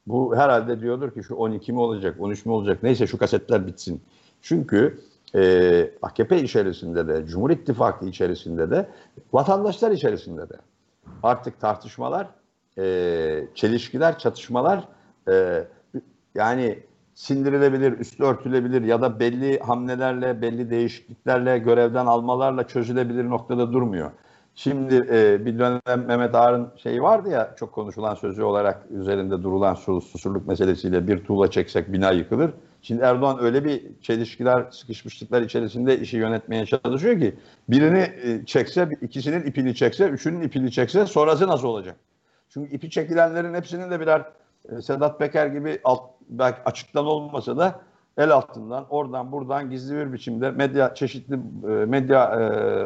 bu 0.06 0.36
herhalde 0.36 0.80
diyordur 0.80 1.10
ki 1.14 1.22
şu 1.22 1.34
12 1.34 1.72
mi 1.72 1.80
olacak, 1.80 2.16
13 2.20 2.46
mi 2.46 2.52
olacak 2.52 2.82
neyse 2.82 3.06
şu 3.06 3.18
kasetler 3.18 3.66
bitsin. 3.66 4.02
Çünkü 4.42 5.00
e, 5.34 5.90
AKP 6.02 6.42
içerisinde 6.42 7.08
de, 7.08 7.26
Cumhur 7.26 7.50
İttifakı 7.50 8.06
içerisinde 8.06 8.70
de, 8.70 8.88
vatandaşlar 9.32 9.90
içerisinde 9.90 10.48
de 10.48 10.54
artık 11.22 11.60
tartışmalar, 11.60 12.26
e, 12.78 13.44
çelişkiler, 13.54 14.18
çatışmalar 14.18 14.88
e, 15.28 15.64
yani 16.34 16.78
sindirilebilir, 17.14 17.98
üstü 17.98 18.24
örtülebilir 18.24 18.82
ya 18.82 19.02
da 19.02 19.20
belli 19.20 19.58
hamlelerle, 19.60 20.42
belli 20.42 20.70
değişikliklerle, 20.70 21.58
görevden 21.58 22.06
almalarla 22.06 22.66
çözülebilir 22.66 23.30
noktada 23.30 23.72
durmuyor. 23.72 24.10
Şimdi 24.54 24.94
e, 24.94 25.46
bir 25.46 25.58
dönem 25.58 26.06
Mehmet 26.06 26.34
Ağar'ın 26.34 26.68
şeyi 26.76 27.02
vardı 27.02 27.30
ya 27.30 27.54
çok 27.56 27.72
konuşulan 27.72 28.14
sözü 28.14 28.42
olarak 28.42 28.86
üzerinde 28.90 29.42
durulan 29.42 29.74
susurluk 29.74 30.46
meselesiyle 30.46 31.08
bir 31.08 31.24
tuğla 31.24 31.50
çeksek 31.50 31.92
bina 31.92 32.10
yıkılır. 32.10 32.50
Şimdi 32.82 33.02
Erdoğan 33.02 33.42
öyle 33.42 33.64
bir 33.64 33.82
çelişkiler, 34.00 34.70
sıkışmışlıklar 34.70 35.42
içerisinde 35.42 36.00
işi 36.00 36.16
yönetmeye 36.16 36.66
çalışıyor 36.66 37.20
ki 37.20 37.34
birini 37.68 37.98
e, 37.98 38.46
çekse, 38.46 38.88
ikisinin 39.02 39.46
ipini 39.46 39.74
çekse, 39.74 40.08
üçünün 40.08 40.40
ipini 40.40 40.72
çekse 40.72 41.06
sonrası 41.06 41.48
nasıl 41.48 41.68
olacak? 41.68 41.96
Çünkü 42.48 42.74
ipi 42.74 42.90
çekilenlerin 42.90 43.54
hepsinin 43.54 43.90
de 43.90 44.00
birer 44.00 44.22
e, 44.68 44.82
Sedat 44.82 45.18
Peker 45.18 45.46
gibi 45.46 45.80
alt, 45.84 46.02
belki 46.28 46.58
açıktan 46.64 47.06
olmasa 47.06 47.56
da 47.56 47.80
el 48.18 48.30
altından 48.30 48.86
oradan 48.90 49.32
buradan 49.32 49.70
gizli 49.70 49.96
bir 49.96 50.12
biçimde 50.12 50.50
medya 50.50 50.94
çeşitli 50.94 51.34
e, 51.34 51.68
medya 51.68 52.38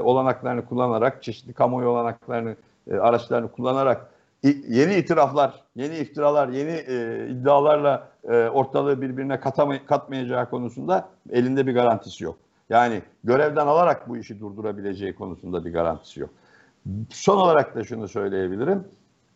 olanaklarını 0.04 0.66
kullanarak 0.66 1.22
çeşitli 1.22 1.52
kamuoyu 1.52 1.88
olanaklarını 1.88 2.56
araçlarını 2.90 3.52
kullanarak 3.52 4.10
yeni 4.68 4.94
itiraflar, 4.94 5.62
yeni 5.76 5.96
iftiralar, 5.96 6.48
yeni 6.48 6.70
e, 6.70 7.26
iddialarla 7.30 8.08
e, 8.24 8.48
ortalığı 8.48 9.02
birbirine 9.02 9.34
katamay- 9.34 9.86
katmayacağı 9.86 10.50
konusunda 10.50 11.08
elinde 11.30 11.66
bir 11.66 11.74
garantisi 11.74 12.24
yok. 12.24 12.36
Yani 12.70 13.02
görevden 13.24 13.66
alarak 13.66 14.08
bu 14.08 14.16
işi 14.16 14.40
durdurabileceği 14.40 15.14
konusunda 15.14 15.64
bir 15.64 15.72
garantisi 15.72 16.20
yok. 16.20 16.30
Son 17.10 17.36
olarak 17.36 17.74
da 17.74 17.84
şunu 17.84 18.08
söyleyebilirim 18.08 18.84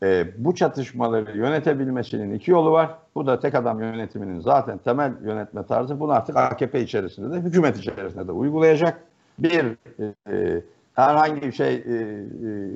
e, 0.02 0.26
bu 0.38 0.54
çatışmaları 0.54 1.38
yönetebilmesinin 1.38 2.34
iki 2.34 2.50
yolu 2.50 2.72
var. 2.72 2.94
Bu 3.14 3.26
da 3.26 3.40
tek 3.40 3.54
adam 3.54 3.80
yönetiminin 3.80 4.40
zaten 4.40 4.78
temel 4.78 5.12
yönetme 5.24 5.66
tarzı. 5.66 6.00
Bunu 6.00 6.12
artık 6.12 6.36
AKP 6.36 6.80
içerisinde 6.80 7.36
de 7.36 7.40
hükümet 7.40 7.78
içerisinde 7.78 8.26
de 8.28 8.32
uygulayacak. 8.32 9.00
Bir 9.38 9.64
e, 10.30 10.62
herhangi 11.08 11.42
bir 11.42 11.52
şey 11.52 11.74
e, 11.74 11.78
e, 11.78 12.70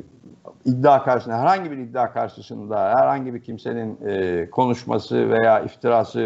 iddia 0.65 1.05
karşısında, 1.05 1.39
herhangi 1.39 1.71
bir 1.71 1.79
iddia 1.79 2.13
karşısında 2.13 2.79
herhangi 2.79 3.35
bir 3.35 3.43
kimsenin 3.43 3.99
e, 4.07 4.51
konuşması 4.51 5.31
veya 5.31 5.61
iftirası 5.61 6.19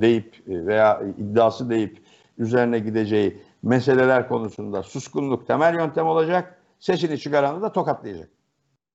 deyip 0.00 0.42
veya 0.46 1.02
iddiası 1.18 1.70
deyip 1.70 1.98
üzerine 2.38 2.78
gideceği 2.78 3.42
meseleler 3.62 4.28
konusunda 4.28 4.82
suskunluk 4.82 5.46
temel 5.46 5.74
yöntem 5.74 6.06
olacak. 6.06 6.58
Sesini 6.78 7.18
çıkaranı 7.18 7.62
da 7.62 7.72
tokatlayacak. 7.72 8.28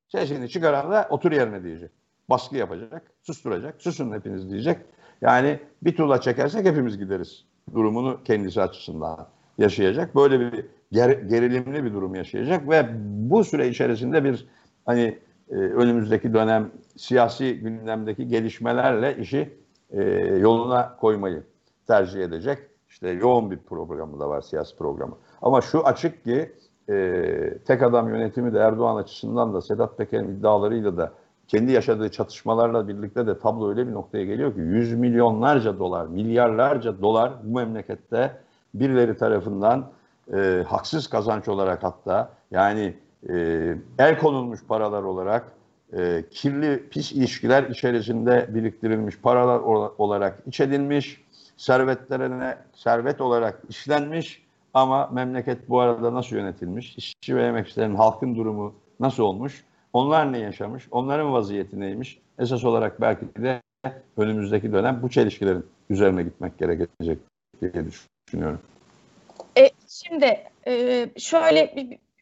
Sesini 0.08 0.49
çıkaran 0.49 0.91
da 0.91 1.08
otur 1.10 1.32
yerine 1.32 1.63
diyecek. 1.63 1.91
Baskı 2.30 2.58
yapacak, 2.58 3.12
susturacak, 3.23 3.82
susun 3.82 4.13
hepiniz 4.13 4.49
diyecek. 4.49 4.78
Yani 5.21 5.60
bir 5.82 5.95
tuğla 5.95 6.21
çekersek 6.21 6.65
hepimiz 6.65 6.97
gideriz 6.97 7.45
durumunu 7.73 8.19
kendisi 8.25 8.62
açısından 8.62 9.28
yaşayacak. 9.58 10.15
Böyle 10.15 10.39
bir 10.39 10.65
ger 10.91 11.10
gerilimli 11.10 11.84
bir 11.84 11.93
durum 11.93 12.15
yaşayacak 12.15 12.69
ve 12.69 12.86
bu 13.04 13.43
süre 13.43 13.67
içerisinde 13.67 14.23
bir 14.23 14.47
hani 14.86 15.19
e, 15.49 15.56
önümüzdeki 15.56 16.34
dönem 16.34 16.71
siyasi 16.97 17.60
gündemdeki 17.60 18.28
gelişmelerle 18.28 19.17
işi 19.17 19.58
e, 19.91 20.04
yoluna 20.38 20.95
koymayı 20.95 21.43
tercih 21.88 22.21
edecek. 22.21 22.60
İşte 22.89 23.10
yoğun 23.10 23.52
bir 23.52 23.58
programı 23.58 24.19
da 24.19 24.30
var 24.30 24.41
siyasi 24.41 24.78
programı. 24.78 25.17
Ama 25.41 25.62
şu 25.62 25.86
açık 25.88 26.23
ki 26.23 26.52
e, 26.89 27.58
tek 27.67 27.84
adam 27.84 28.10
yönetimi 28.10 28.54
de 28.54 28.60
Erdoğan 28.60 28.95
açısından 28.95 29.54
da 29.54 29.62
Sedat 29.62 29.97
Peker'in 29.97 30.38
iddialarıyla 30.38 30.97
da 30.97 31.13
kendi 31.47 31.71
yaşadığı 31.71 32.12
çatışmalarla 32.12 32.88
birlikte 32.88 33.28
de 33.28 33.39
tablo 33.39 33.69
öyle 33.69 33.88
bir 33.88 33.93
noktaya 33.93 34.25
geliyor 34.25 34.54
ki 34.54 34.60
yüz 34.60 34.93
milyonlarca 34.93 35.80
dolar, 35.80 36.08
milyarlarca 36.08 37.02
dolar 37.02 37.34
bu 37.43 37.56
memlekette 37.56 38.38
birileri 38.73 39.17
tarafından 39.17 39.91
e, 40.34 40.63
haksız 40.68 41.08
kazanç 41.08 41.48
olarak 41.48 41.84
hatta 41.84 42.34
yani 42.52 42.94
e, 43.30 43.34
el 44.00 44.18
konulmuş 44.18 44.65
paralar 44.65 45.04
olarak 45.04 45.52
e, 45.98 46.24
kirli 46.32 46.89
pis 46.89 47.12
ilişkiler 47.12 47.63
içerisinde 47.63 48.50
biriktirilmiş 48.50 49.20
paralar 49.20 49.60
olarak 49.98 50.44
iç 50.46 50.60
edilmiş, 50.60 51.24
servetlerine 51.58 52.58
servet 52.74 53.22
olarak 53.22 53.62
işlenmiş 53.70 54.44
ama 54.74 55.10
memleket 55.13 55.70
bu 55.70 55.80
arada 55.80 56.13
nasıl 56.13 56.36
yönetilmiş? 56.36 56.98
İşçi 56.98 57.36
ve 57.36 57.46
emekçilerin 57.46 57.96
halkın 57.96 58.36
durumu 58.36 58.74
nasıl 59.00 59.24
olmuş? 59.24 59.63
Onlar 59.94 60.34
ne 60.34 60.38
yaşamış? 60.38 60.88
Onların 60.92 61.34
vaziyeti 61.34 61.80
neymiş? 61.80 62.20
Esas 62.39 62.63
olarak 62.63 63.02
belki 63.02 63.26
de 63.44 63.62
önümüzdeki 64.18 64.72
dönem 64.72 65.00
bu 65.02 65.10
çelişkilerin 65.10 65.65
üzerine 65.89 66.24
gitmek 66.24 66.58
gerekecek 66.58 67.20
diye 67.62 67.86
düşünüyorum. 68.28 68.60
Şimdi 70.03 70.43
e, 70.67 71.05
şöyle 71.17 71.73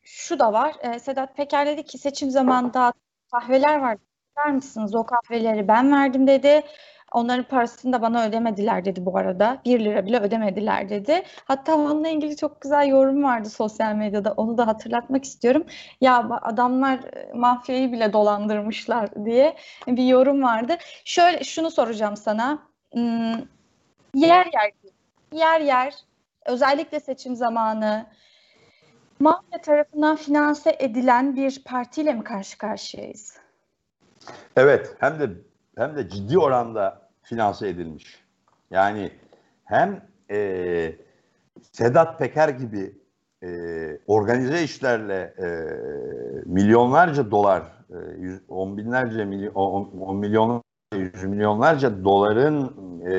şu 0.04 0.40
da 0.40 0.54
var. 0.54 0.76
E, 0.82 1.00
Sedat 1.00 1.38
Peker 1.38 1.68
dedi 1.68 1.84
ki 1.84 1.98
seçim 1.98 2.32
zamanında 2.32 2.94
kahveler 3.32 3.80
var. 3.80 3.98
Ver 4.38 4.52
misiniz 4.52 4.96
o 4.96 5.04
kahveleri 5.06 5.68
ben 5.68 5.92
verdim 5.92 6.28
dedi. 6.28 6.64
Onların 7.12 7.44
parasını 7.44 7.94
da 7.94 8.02
bana 8.02 8.26
ödemediler 8.28 8.86
dedi 8.86 9.06
bu 9.06 9.18
arada. 9.18 9.62
Bir 9.66 9.80
lira 9.80 10.06
bile 10.06 10.20
ödemediler 10.20 10.90
dedi. 10.90 11.24
Hatta 11.46 11.76
onunla 11.76 12.08
ilgili 12.08 12.38
çok 12.38 12.62
güzel 12.62 12.88
yorum 12.88 13.24
vardı 13.24 13.50
sosyal 13.50 13.96
medyada. 13.96 14.34
Onu 14.38 14.58
da 14.58 14.68
hatırlatmak 14.68 15.24
istiyorum. 15.24 15.66
Ya 16.02 16.30
adamlar 16.42 16.98
e, 16.98 17.34
mafyayı 17.34 17.92
bile 17.92 18.14
dolandırmışlar 18.14 19.26
diye 19.26 19.56
bir 19.88 20.04
yorum 20.04 20.44
vardı. 20.44 20.78
Şöyle 21.06 21.44
şunu 21.44 21.72
soracağım 21.72 22.18
sana. 22.18 22.60
Hmm, 22.94 23.34
yer 24.14 24.46
yer 24.54 24.72
yer 25.32 25.62
yer 25.62 26.07
özellikle 26.48 27.00
seçim 27.00 27.36
zamanı 27.36 28.06
mafya 29.20 29.62
tarafından 29.62 30.16
finanse 30.16 30.76
edilen 30.80 31.36
bir 31.36 31.64
partiyle 31.66 32.14
mi 32.14 32.24
karşı 32.24 32.58
karşıyayız? 32.58 33.38
Evet, 34.56 34.96
hem 35.00 35.20
de 35.20 35.30
hem 35.78 35.96
de 35.96 36.10
ciddi 36.10 36.40
oranda 36.40 37.10
finanse 37.24 37.70
edilmiş. 37.70 38.24
Yani 38.72 39.12
hem 39.66 40.02
e, 40.32 40.96
Sedat 41.72 42.20
Peker 42.20 42.50
gibi 42.50 42.96
e, 43.44 43.50
organize 44.08 44.64
işlerle 44.64 45.34
e, 45.40 45.48
milyonlarca 46.46 47.32
dolar, 47.32 47.64
e, 47.90 47.98
yüz, 48.18 48.42
on 48.50 48.78
binlerce, 48.78 49.26
milyon, 49.26 49.54
on, 49.54 49.92
on 50.00 50.18
milyon, 50.18 50.64
yüz 50.94 51.24
milyonlarca 51.24 52.04
doların 52.04 52.66
e, 53.02 53.14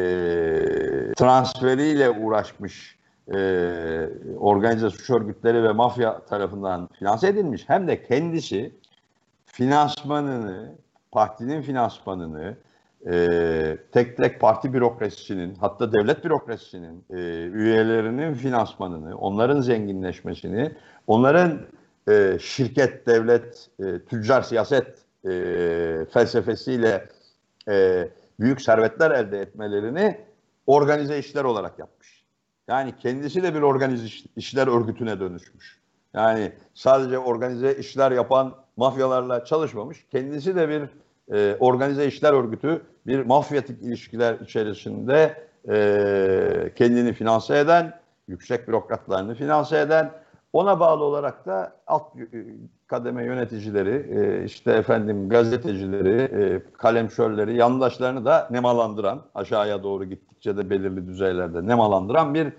transferiyle 1.15 2.11
uğraşmış 2.11 2.98
e, 3.35 3.39
organize 4.39 4.91
suç 4.91 5.11
örgütleri 5.11 5.63
ve 5.63 5.73
mafya 5.73 6.25
tarafından 6.25 6.89
finanse 6.99 7.29
edilmiş. 7.29 7.65
Hem 7.67 7.89
de 7.89 8.03
kendisi 8.03 8.73
finansmanını 9.47 10.73
partinin 11.13 11.63
finansmanını 11.63 12.57
e, 13.07 13.79
tek 13.93 14.17
tek 14.17 14.41
parti 14.41 14.73
bürokrasisinin 14.73 15.55
hatta 15.55 15.93
devlet 15.93 16.25
bürokrasisinin 16.25 17.05
e, 17.11 17.17
üyelerinin 17.45 18.35
finansmanını, 18.35 19.19
onların 19.19 19.61
zenginleşmesini, 19.61 20.73
onların 21.07 21.61
e, 22.09 22.39
şirket, 22.41 23.07
devlet, 23.07 23.69
e, 23.81 23.99
tüccar 23.99 24.43
siyaset 24.43 24.99
e, 25.25 25.31
felsefesiyle 26.13 27.09
e, 27.69 28.09
büyük 28.41 28.61
servetler 28.63 29.11
elde 29.11 29.41
etmelerini 29.41 30.21
organize 30.67 31.19
işler 31.19 31.45
olarak 31.45 31.79
yapmış. 31.79 31.98
Yani 32.69 32.95
kendisi 32.99 33.43
de 33.43 33.55
bir 33.55 33.63
organize 33.63 34.07
işler 34.37 34.67
örgütüne 34.67 35.21
dönüşmüş. 35.21 35.79
Yani 36.15 36.53
sadece 36.75 37.19
organize 37.19 37.75
işler 37.75 38.11
yapan 38.13 38.55
mafyalarla 38.77 39.45
çalışmamış. 39.45 40.07
Kendisi 40.11 40.57
de 40.57 40.69
bir 40.69 40.83
e, 41.37 41.57
organize 41.61 42.07
işler 42.07 42.33
örgütü, 42.33 42.83
bir 43.07 43.27
mafyatik 43.27 43.83
ilişkiler 43.83 44.35
içerisinde 44.41 45.49
e, 45.69 46.73
kendini 46.77 47.13
finanse 47.13 47.59
eden, 47.59 48.01
yüksek 48.29 48.69
bürokratlarını 48.69 49.35
finanse 49.35 49.81
eden, 49.81 50.13
ona 50.53 50.81
bağlı 50.81 51.05
olarak 51.05 51.47
da 51.47 51.77
alt 51.87 52.17
e, 52.17 52.27
kademe 52.87 53.25
yöneticileri, 53.25 54.07
e, 54.19 54.45
işte 54.45 54.73
efendim 54.73 55.29
gazetecileri, 55.29 56.21
e, 56.21 56.63
kalemşörleri, 56.73 57.57
yandaşlarını 57.57 58.25
da 58.25 58.49
nemalandıran, 58.51 59.23
aşağıya 59.35 59.83
doğru 59.83 60.05
gittikçe 60.05 60.57
de 60.57 60.71
belirli 60.71 61.07
düzeylerde 61.07 61.67
nemalandıran 61.67 62.35
bir 62.35 62.53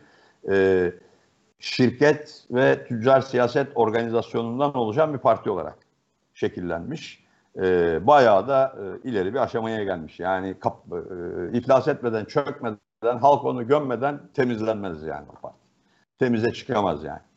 şirket 1.59 2.45
ve 2.51 2.85
tüccar 2.85 3.21
siyaset 3.21 3.67
organizasyonundan 3.75 4.77
oluşan 4.77 5.13
bir 5.13 5.19
parti 5.19 5.49
olarak 5.49 5.77
şekillenmiş. 6.33 7.23
E, 7.61 7.99
bayağı 8.07 8.47
da 8.47 8.75
ileri 9.03 9.33
bir 9.33 9.39
aşamaya 9.39 9.83
gelmiş. 9.83 10.19
Yani 10.19 10.55
iflas 11.53 11.87
etmeden, 11.87 12.25
çökmeden, 12.25 13.17
halk 13.21 13.45
onu 13.45 13.67
gömmeden 13.67 14.19
temizlenmez 14.33 15.03
yani 15.03 15.25
o 15.37 15.41
parti. 15.41 15.57
Temize 16.19 16.53
çıkamaz 16.53 17.03
yani. 17.03 17.28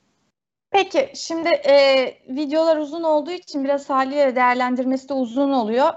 Peki 0.72 1.12
şimdi 1.14 1.48
e, 1.48 2.06
videolar 2.28 2.76
uzun 2.76 3.02
olduğu 3.02 3.30
için 3.30 3.64
biraz 3.64 3.90
haliyle 3.90 4.36
değerlendirmesi 4.36 5.08
de 5.08 5.12
uzun 5.14 5.52
oluyor. 5.52 5.92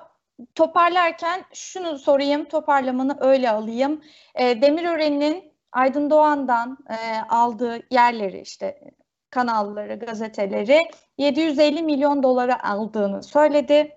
Toparlarken 0.56 1.46
şunu 1.54 1.98
sorayım, 2.00 2.46
toparlamanı 2.46 3.18
öyle 3.20 3.50
alayım. 3.50 4.02
E, 4.36 4.62
Demirören'in 4.62 5.54
Aydın 5.72 6.10
Doğan'dan 6.10 6.78
e, 6.90 6.96
aldığı 7.30 7.80
yerleri 7.92 8.42
işte 8.42 8.94
kanalları, 9.30 10.00
gazeteleri 10.00 10.80
750 11.18 11.84
milyon 11.84 12.24
dolara 12.24 12.64
aldığını 12.64 13.24
söyledi. 13.24 13.92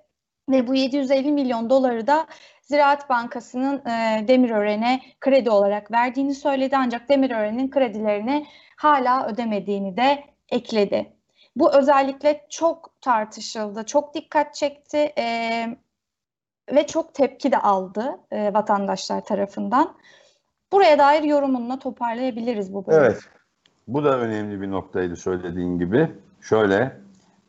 Ve 0.48 0.66
bu 0.66 0.74
750 0.74 1.32
milyon 1.32 1.70
doları 1.70 2.06
da 2.06 2.26
Ziraat 2.62 3.08
Bankası'nın 3.10 3.78
e, 3.86 4.28
Demirören'e 4.28 5.00
kredi 5.20 5.50
olarak 5.50 5.92
verdiğini 5.92 6.34
söyledi. 6.34 6.76
Ancak 6.76 7.08
Demirören'in 7.08 7.70
kredilerini 7.70 8.46
hala 8.76 9.26
ödemediğini 9.26 9.96
de 9.96 10.24
ekledi. 10.50 11.12
Bu 11.56 11.74
özellikle 11.74 12.46
çok 12.50 13.00
tartışıldı, 13.00 13.86
çok 13.86 14.14
dikkat 14.14 14.54
çekti 14.54 15.12
e, 15.18 15.76
ve 16.74 16.86
çok 16.86 17.14
tepki 17.14 17.52
de 17.52 17.58
aldı 17.58 18.18
e, 18.30 18.54
vatandaşlar 18.54 19.24
tarafından. 19.24 19.96
Buraya 20.72 20.98
dair 20.98 21.22
yorumunla 21.22 21.78
toparlayabiliriz 21.78 22.74
bu 22.74 22.86
bölümü. 22.86 23.04
Evet. 23.04 23.20
Bu 23.88 24.04
da 24.04 24.18
önemli 24.18 24.60
bir 24.60 24.70
noktaydı 24.70 25.16
söylediğin 25.16 25.78
gibi. 25.78 26.12
Şöyle 26.40 27.00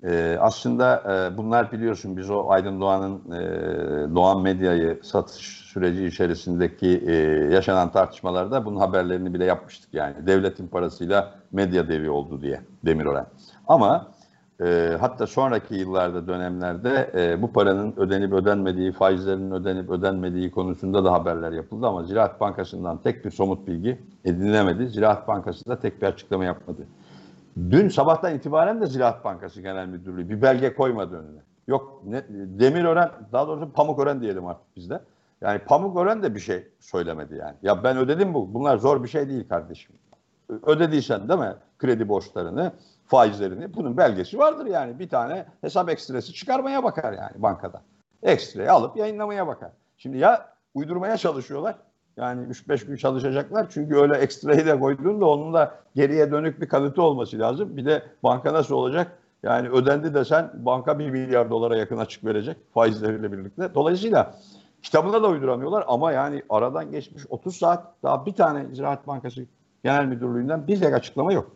e, 0.04 0.38
aslında 0.40 1.04
e, 1.14 1.38
bunlar 1.38 1.72
biliyorsun 1.72 2.18
biz 2.18 2.30
o 2.30 2.50
Aydın 2.50 2.82
Doğan'ın 2.82 3.32
e, 3.32 4.16
Doğan 4.16 4.42
Medya'yı 4.42 5.00
satış 5.04 5.59
süreci 5.70 6.06
içerisindeki 6.06 7.04
e, 7.08 7.14
yaşanan 7.54 7.92
tartışmalarda 7.92 8.66
bunun 8.66 8.80
haberlerini 8.80 9.34
bile 9.34 9.46
yapmıştık 9.46 9.94
yani. 9.94 10.28
Devletin 10.28 10.68
parasıyla 10.68 11.34
medya 11.52 11.88
devi 11.88 12.10
oldu 12.10 12.42
diye 12.42 12.62
Demirören. 12.86 13.26
Ama 13.68 14.08
e, 14.62 14.98
hatta 15.00 15.28
sonraki 15.28 15.76
yıllarda 15.76 16.28
dönemlerde 16.28 17.12
e, 17.16 17.42
bu 17.42 17.54
paranın 17.54 17.94
ödenip 17.98 18.34
ödenmediği, 18.34 18.92
faizlerinin 18.92 19.52
ödenip 19.52 19.90
ödenmediği 19.90 20.52
konusunda 20.52 21.04
da 21.04 21.12
haberler 21.14 21.52
yapıldı 21.52 21.88
ama 21.88 22.04
Ziraat 22.04 22.40
Bankası'ndan 22.40 22.98
tek 22.98 23.26
bir 23.26 23.32
somut 23.32 23.68
bilgi 23.68 24.00
edinilemedi. 24.26 24.88
Ziraat 24.88 25.28
Bankası 25.28 25.66
da 25.70 25.80
tek 25.80 26.02
bir 26.02 26.08
açıklama 26.08 26.46
yapmadı. 26.46 26.82
Dün 27.58 27.90
sabahtan 27.90 28.36
itibaren 28.36 28.82
de 28.82 28.88
Ziraat 28.88 29.26
Bankası 29.26 29.62
Genel 29.62 29.88
Müdürlüğü 29.88 30.30
bir 30.30 30.42
belge 30.42 30.74
koymadı 30.74 31.16
önüne. 31.16 31.40
Yok 31.68 32.02
ne, 32.06 32.24
Demirören, 32.60 33.10
daha 33.32 33.48
doğrusu 33.48 33.72
Pamukören 33.72 34.22
diyelim 34.22 34.48
artık 34.48 34.76
bizde. 34.76 35.02
Yani 35.42 35.60
Pamukören 35.60 36.24
de 36.24 36.36
bir 36.36 36.40
şey 36.40 36.68
söylemedi 36.80 37.36
yani. 37.36 37.56
Ya 37.62 37.84
ben 37.84 37.98
ödedim 37.98 38.34
bu. 38.34 38.54
Bunlar 38.54 38.78
zor 38.78 39.04
bir 39.04 39.08
şey 39.10 39.30
değil 39.30 39.50
kardeşim. 39.50 39.96
Ödediysen 40.64 41.30
değil 41.30 41.40
mi 41.40 41.56
kredi 41.80 42.10
borçlarını, 42.10 42.72
faizlerini 43.08 43.74
bunun 43.74 43.98
belgesi 43.98 44.38
vardır 44.38 44.66
yani. 44.66 45.00
Bir 45.00 45.10
tane 45.10 45.46
hesap 45.62 45.90
ekstresi 45.90 46.34
çıkarmaya 46.34 46.84
bakar 46.84 47.14
yani 47.14 47.32
bankada. 47.36 47.82
Ekstreyi 48.24 48.72
alıp 48.72 48.98
yayınlamaya 48.98 49.48
bakar. 49.48 49.72
Şimdi 49.98 50.18
ya 50.18 50.50
uydurmaya 50.74 51.18
çalışıyorlar. 51.18 51.76
Yani 52.18 52.48
3-5 52.48 52.86
gün 52.86 52.96
çalışacaklar. 52.96 53.68
Çünkü 53.70 53.96
öyle 53.96 54.18
ekstrayı 54.18 54.68
da 54.68 54.80
koyduğunda 54.80 55.26
onun 55.26 55.54
da 55.54 55.76
geriye 55.96 56.32
dönük 56.32 56.62
bir 56.62 56.68
kanıtı 56.70 57.02
olması 57.02 57.40
lazım. 57.40 57.78
Bir 57.78 57.86
de 57.86 58.04
banka 58.24 58.54
nasıl 58.54 58.76
olacak? 58.76 59.12
Yani 59.44 59.70
ödendi 59.70 60.14
desen 60.14 60.52
banka 60.54 61.00
1 61.00 61.10
milyar 61.10 61.50
dolara 61.50 61.78
yakın 61.78 61.98
açık 61.98 62.26
verecek 62.26 62.58
faizleriyle 62.74 63.32
birlikte. 63.32 63.74
Dolayısıyla 63.76 64.34
kitabına 64.84 65.24
da 65.24 65.28
uyduramıyorlar 65.28 65.86
ama 65.88 66.12
yani 66.12 66.44
aradan 66.50 66.92
geçmiş 66.92 67.24
30 67.30 67.56
saat 67.56 68.04
daha 68.04 68.26
bir 68.26 68.34
tane 68.34 68.66
Ziraat 68.76 69.08
Bankası 69.08 69.46
Genel 69.84 70.06
Müdürlüğü'nden 70.06 70.68
bir 70.68 70.80
tek 70.80 70.94
açıklama 70.94 71.34
yok. 71.34 71.52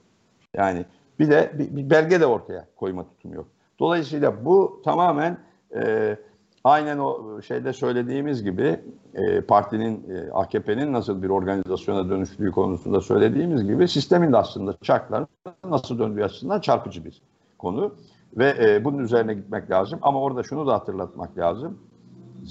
Yani 0.53 0.85
bir 1.19 1.29
de 1.29 1.51
bir, 1.53 1.75
bir 1.75 1.89
belge 1.89 2.21
de 2.21 2.25
ortaya 2.25 2.67
koyma 2.75 3.07
tutumu 3.07 3.35
yok. 3.35 3.47
Dolayısıyla 3.79 4.45
bu 4.45 4.81
tamamen 4.85 5.37
e, 5.75 6.15
aynen 6.63 6.97
o 6.97 7.41
şeyde 7.41 7.73
söylediğimiz 7.73 8.43
gibi 8.43 8.79
e, 9.13 9.41
partinin, 9.41 10.09
e, 10.09 10.31
AKP'nin 10.31 10.93
nasıl 10.93 11.23
bir 11.23 11.29
organizasyona 11.29 12.09
dönüştüğü 12.09 12.51
konusunda 12.51 13.01
söylediğimiz 13.01 13.63
gibi 13.63 13.87
sistemin 13.87 14.33
de 14.33 14.37
aslında 14.37 14.75
çarkların 14.81 15.27
nasıl 15.63 15.99
döndüğü 15.99 16.23
açısından 16.23 16.59
çarpıcı 16.59 17.05
bir 17.05 17.21
konu. 17.57 17.95
Ve 18.37 18.55
e, 18.59 18.85
bunun 18.85 18.99
üzerine 18.99 19.33
gitmek 19.33 19.71
lazım. 19.71 19.99
Ama 20.01 20.21
orada 20.21 20.43
şunu 20.43 20.67
da 20.67 20.73
hatırlatmak 20.73 21.37
lazım. 21.37 21.79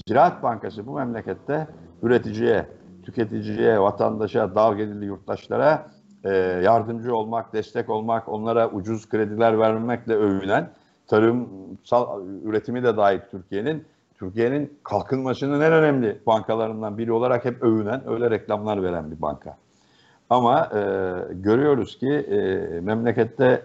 Ziraat 0.08 0.42
Bankası 0.42 0.86
bu 0.86 0.92
memlekette 0.92 1.66
üreticiye, 2.02 2.66
tüketiciye, 3.02 3.80
vatandaşa, 3.80 4.54
dar 4.54 4.72
gelirli 4.72 5.04
yurttaşlara 5.04 5.86
e, 6.24 6.30
yardımcı 6.64 7.16
olmak, 7.16 7.52
destek 7.52 7.90
olmak, 7.90 8.28
onlara 8.28 8.70
ucuz 8.70 9.08
krediler 9.08 9.58
vermekle 9.58 10.14
övünen 10.14 10.68
tarımsal 11.06 12.26
üretimi 12.44 12.82
de 12.82 12.96
dahil 12.96 13.20
Türkiye'nin 13.30 13.84
Türkiye'nin 14.18 14.78
kalkınmasının 14.82 15.60
en 15.60 15.72
önemli 15.72 16.18
bankalarından 16.26 16.98
biri 16.98 17.12
olarak 17.12 17.44
hep 17.44 17.62
övünen, 17.62 18.02
öyle 18.08 18.30
reklamlar 18.30 18.82
veren 18.82 19.10
bir 19.10 19.22
banka. 19.22 19.56
Ama 20.30 20.70
e, 20.74 20.80
görüyoruz 21.32 21.98
ki 21.98 22.08
e, 22.08 22.40
memlekette 22.80 23.62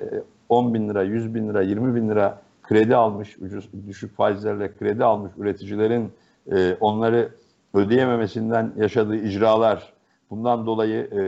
10 0.49 0.73
bin 0.73 0.89
lira, 0.89 1.03
100 1.03 1.35
bin 1.35 1.49
lira, 1.49 1.61
20 1.61 1.95
bin 1.95 2.09
lira 2.09 2.41
kredi 2.67 2.95
almış, 2.95 3.37
ucuz, 3.37 3.69
düşük 3.87 4.15
faizlerle 4.15 4.77
kredi 4.77 5.03
almış 5.03 5.31
üreticilerin 5.37 6.11
e, 6.51 6.73
onları 6.79 7.29
ödeyememesinden 7.73 8.73
yaşadığı 8.77 9.15
icralar, 9.15 9.93
bundan 10.29 10.65
dolayı 10.65 11.09
e, 11.11 11.21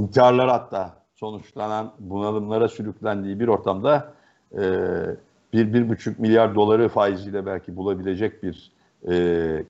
intiharlar 0.00 0.48
hatta 0.48 0.94
sonuçlanan 1.14 1.92
bunalımlara 1.98 2.68
sürüklendiği 2.68 3.40
bir 3.40 3.48
ortamda 3.48 4.12
e, 4.52 4.62
bir, 5.52 5.74
bir 5.74 5.88
buçuk 5.88 6.18
milyar 6.18 6.54
doları 6.54 6.88
faiziyle 6.88 7.46
belki 7.46 7.76
bulabilecek 7.76 8.42
bir 8.42 8.72
e, 9.08 9.14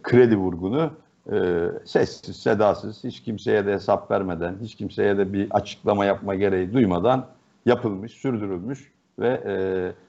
kredi 0.03 0.37
vurgunu 0.37 0.91
e, 1.33 1.67
sessiz, 1.85 2.37
sedasız, 2.37 3.05
hiç 3.05 3.23
kimseye 3.23 3.67
de 3.67 3.73
hesap 3.73 4.11
vermeden, 4.11 4.57
hiç 4.63 4.75
kimseye 4.75 5.19
de 5.19 5.33
bir 5.33 5.51
açıklama 5.51 6.05
yapma 6.05 6.35
gereği 6.35 6.73
duymadan 6.73 7.27
yapılmış, 7.67 8.13
sürdürülmüş 8.13 8.93
ve 9.19 9.41
e, 9.47 9.55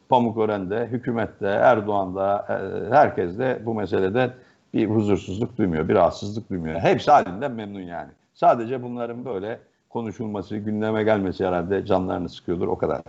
Pamukören'de, 0.09 0.87
hükümette, 0.87 1.47
Erdoğan'da, 1.47 2.45
e, 2.49 2.95
herkes 2.95 3.39
de 3.39 3.61
bu 3.65 3.73
meselede 3.73 4.33
bir 4.73 4.89
huzursuzluk 4.89 5.57
duymuyor, 5.57 5.89
bir 5.89 5.95
rahatsızlık 5.95 6.49
duymuyor. 6.49 6.79
Hepsi 6.79 7.11
halinden 7.11 7.51
memnun 7.51 7.81
yani. 7.81 8.09
Sadece 8.33 8.83
bunların 8.83 9.25
böyle 9.25 9.59
konuşulması, 9.89 10.57
gündeme 10.57 11.03
gelmesi 11.03 11.45
herhalde 11.45 11.85
canlarını 11.85 12.29
sıkıyordur, 12.29 12.67
o 12.67 12.77
kadar. 12.77 13.01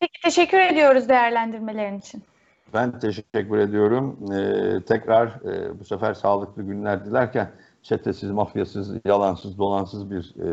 Peki 0.00 0.22
teşekkür 0.22 0.58
ediyoruz 0.58 1.08
değerlendirmelerin 1.08 1.98
için. 1.98 2.22
Ben 2.74 2.98
teşekkür 2.98 3.58
ediyorum. 3.58 4.18
Ee, 4.32 4.80
tekrar 4.84 5.26
e, 5.28 5.80
bu 5.80 5.84
sefer 5.84 6.14
sağlıklı 6.14 6.62
günler 6.62 7.04
dilerken 7.04 7.50
çetesiz, 7.82 8.30
mafyasız, 8.30 8.92
yalansız, 9.04 9.58
dolansız 9.58 10.10
bir 10.10 10.34
e, 10.42 10.48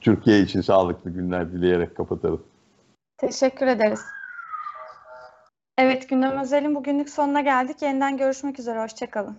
Türkiye 0.00 0.40
için 0.40 0.60
sağlıklı 0.60 1.10
günler 1.10 1.52
dileyerek 1.52 1.96
kapatalım. 1.96 2.42
Teşekkür 3.16 3.66
ederiz. 3.66 4.00
Evet 5.78 6.08
Gündem 6.08 6.38
Özel'in 6.38 6.74
bugünlük 6.74 7.10
sonuna 7.10 7.40
geldik. 7.40 7.82
Yeniden 7.82 8.16
görüşmek 8.16 8.58
üzere. 8.58 8.82
Hoşçakalın. 8.82 9.36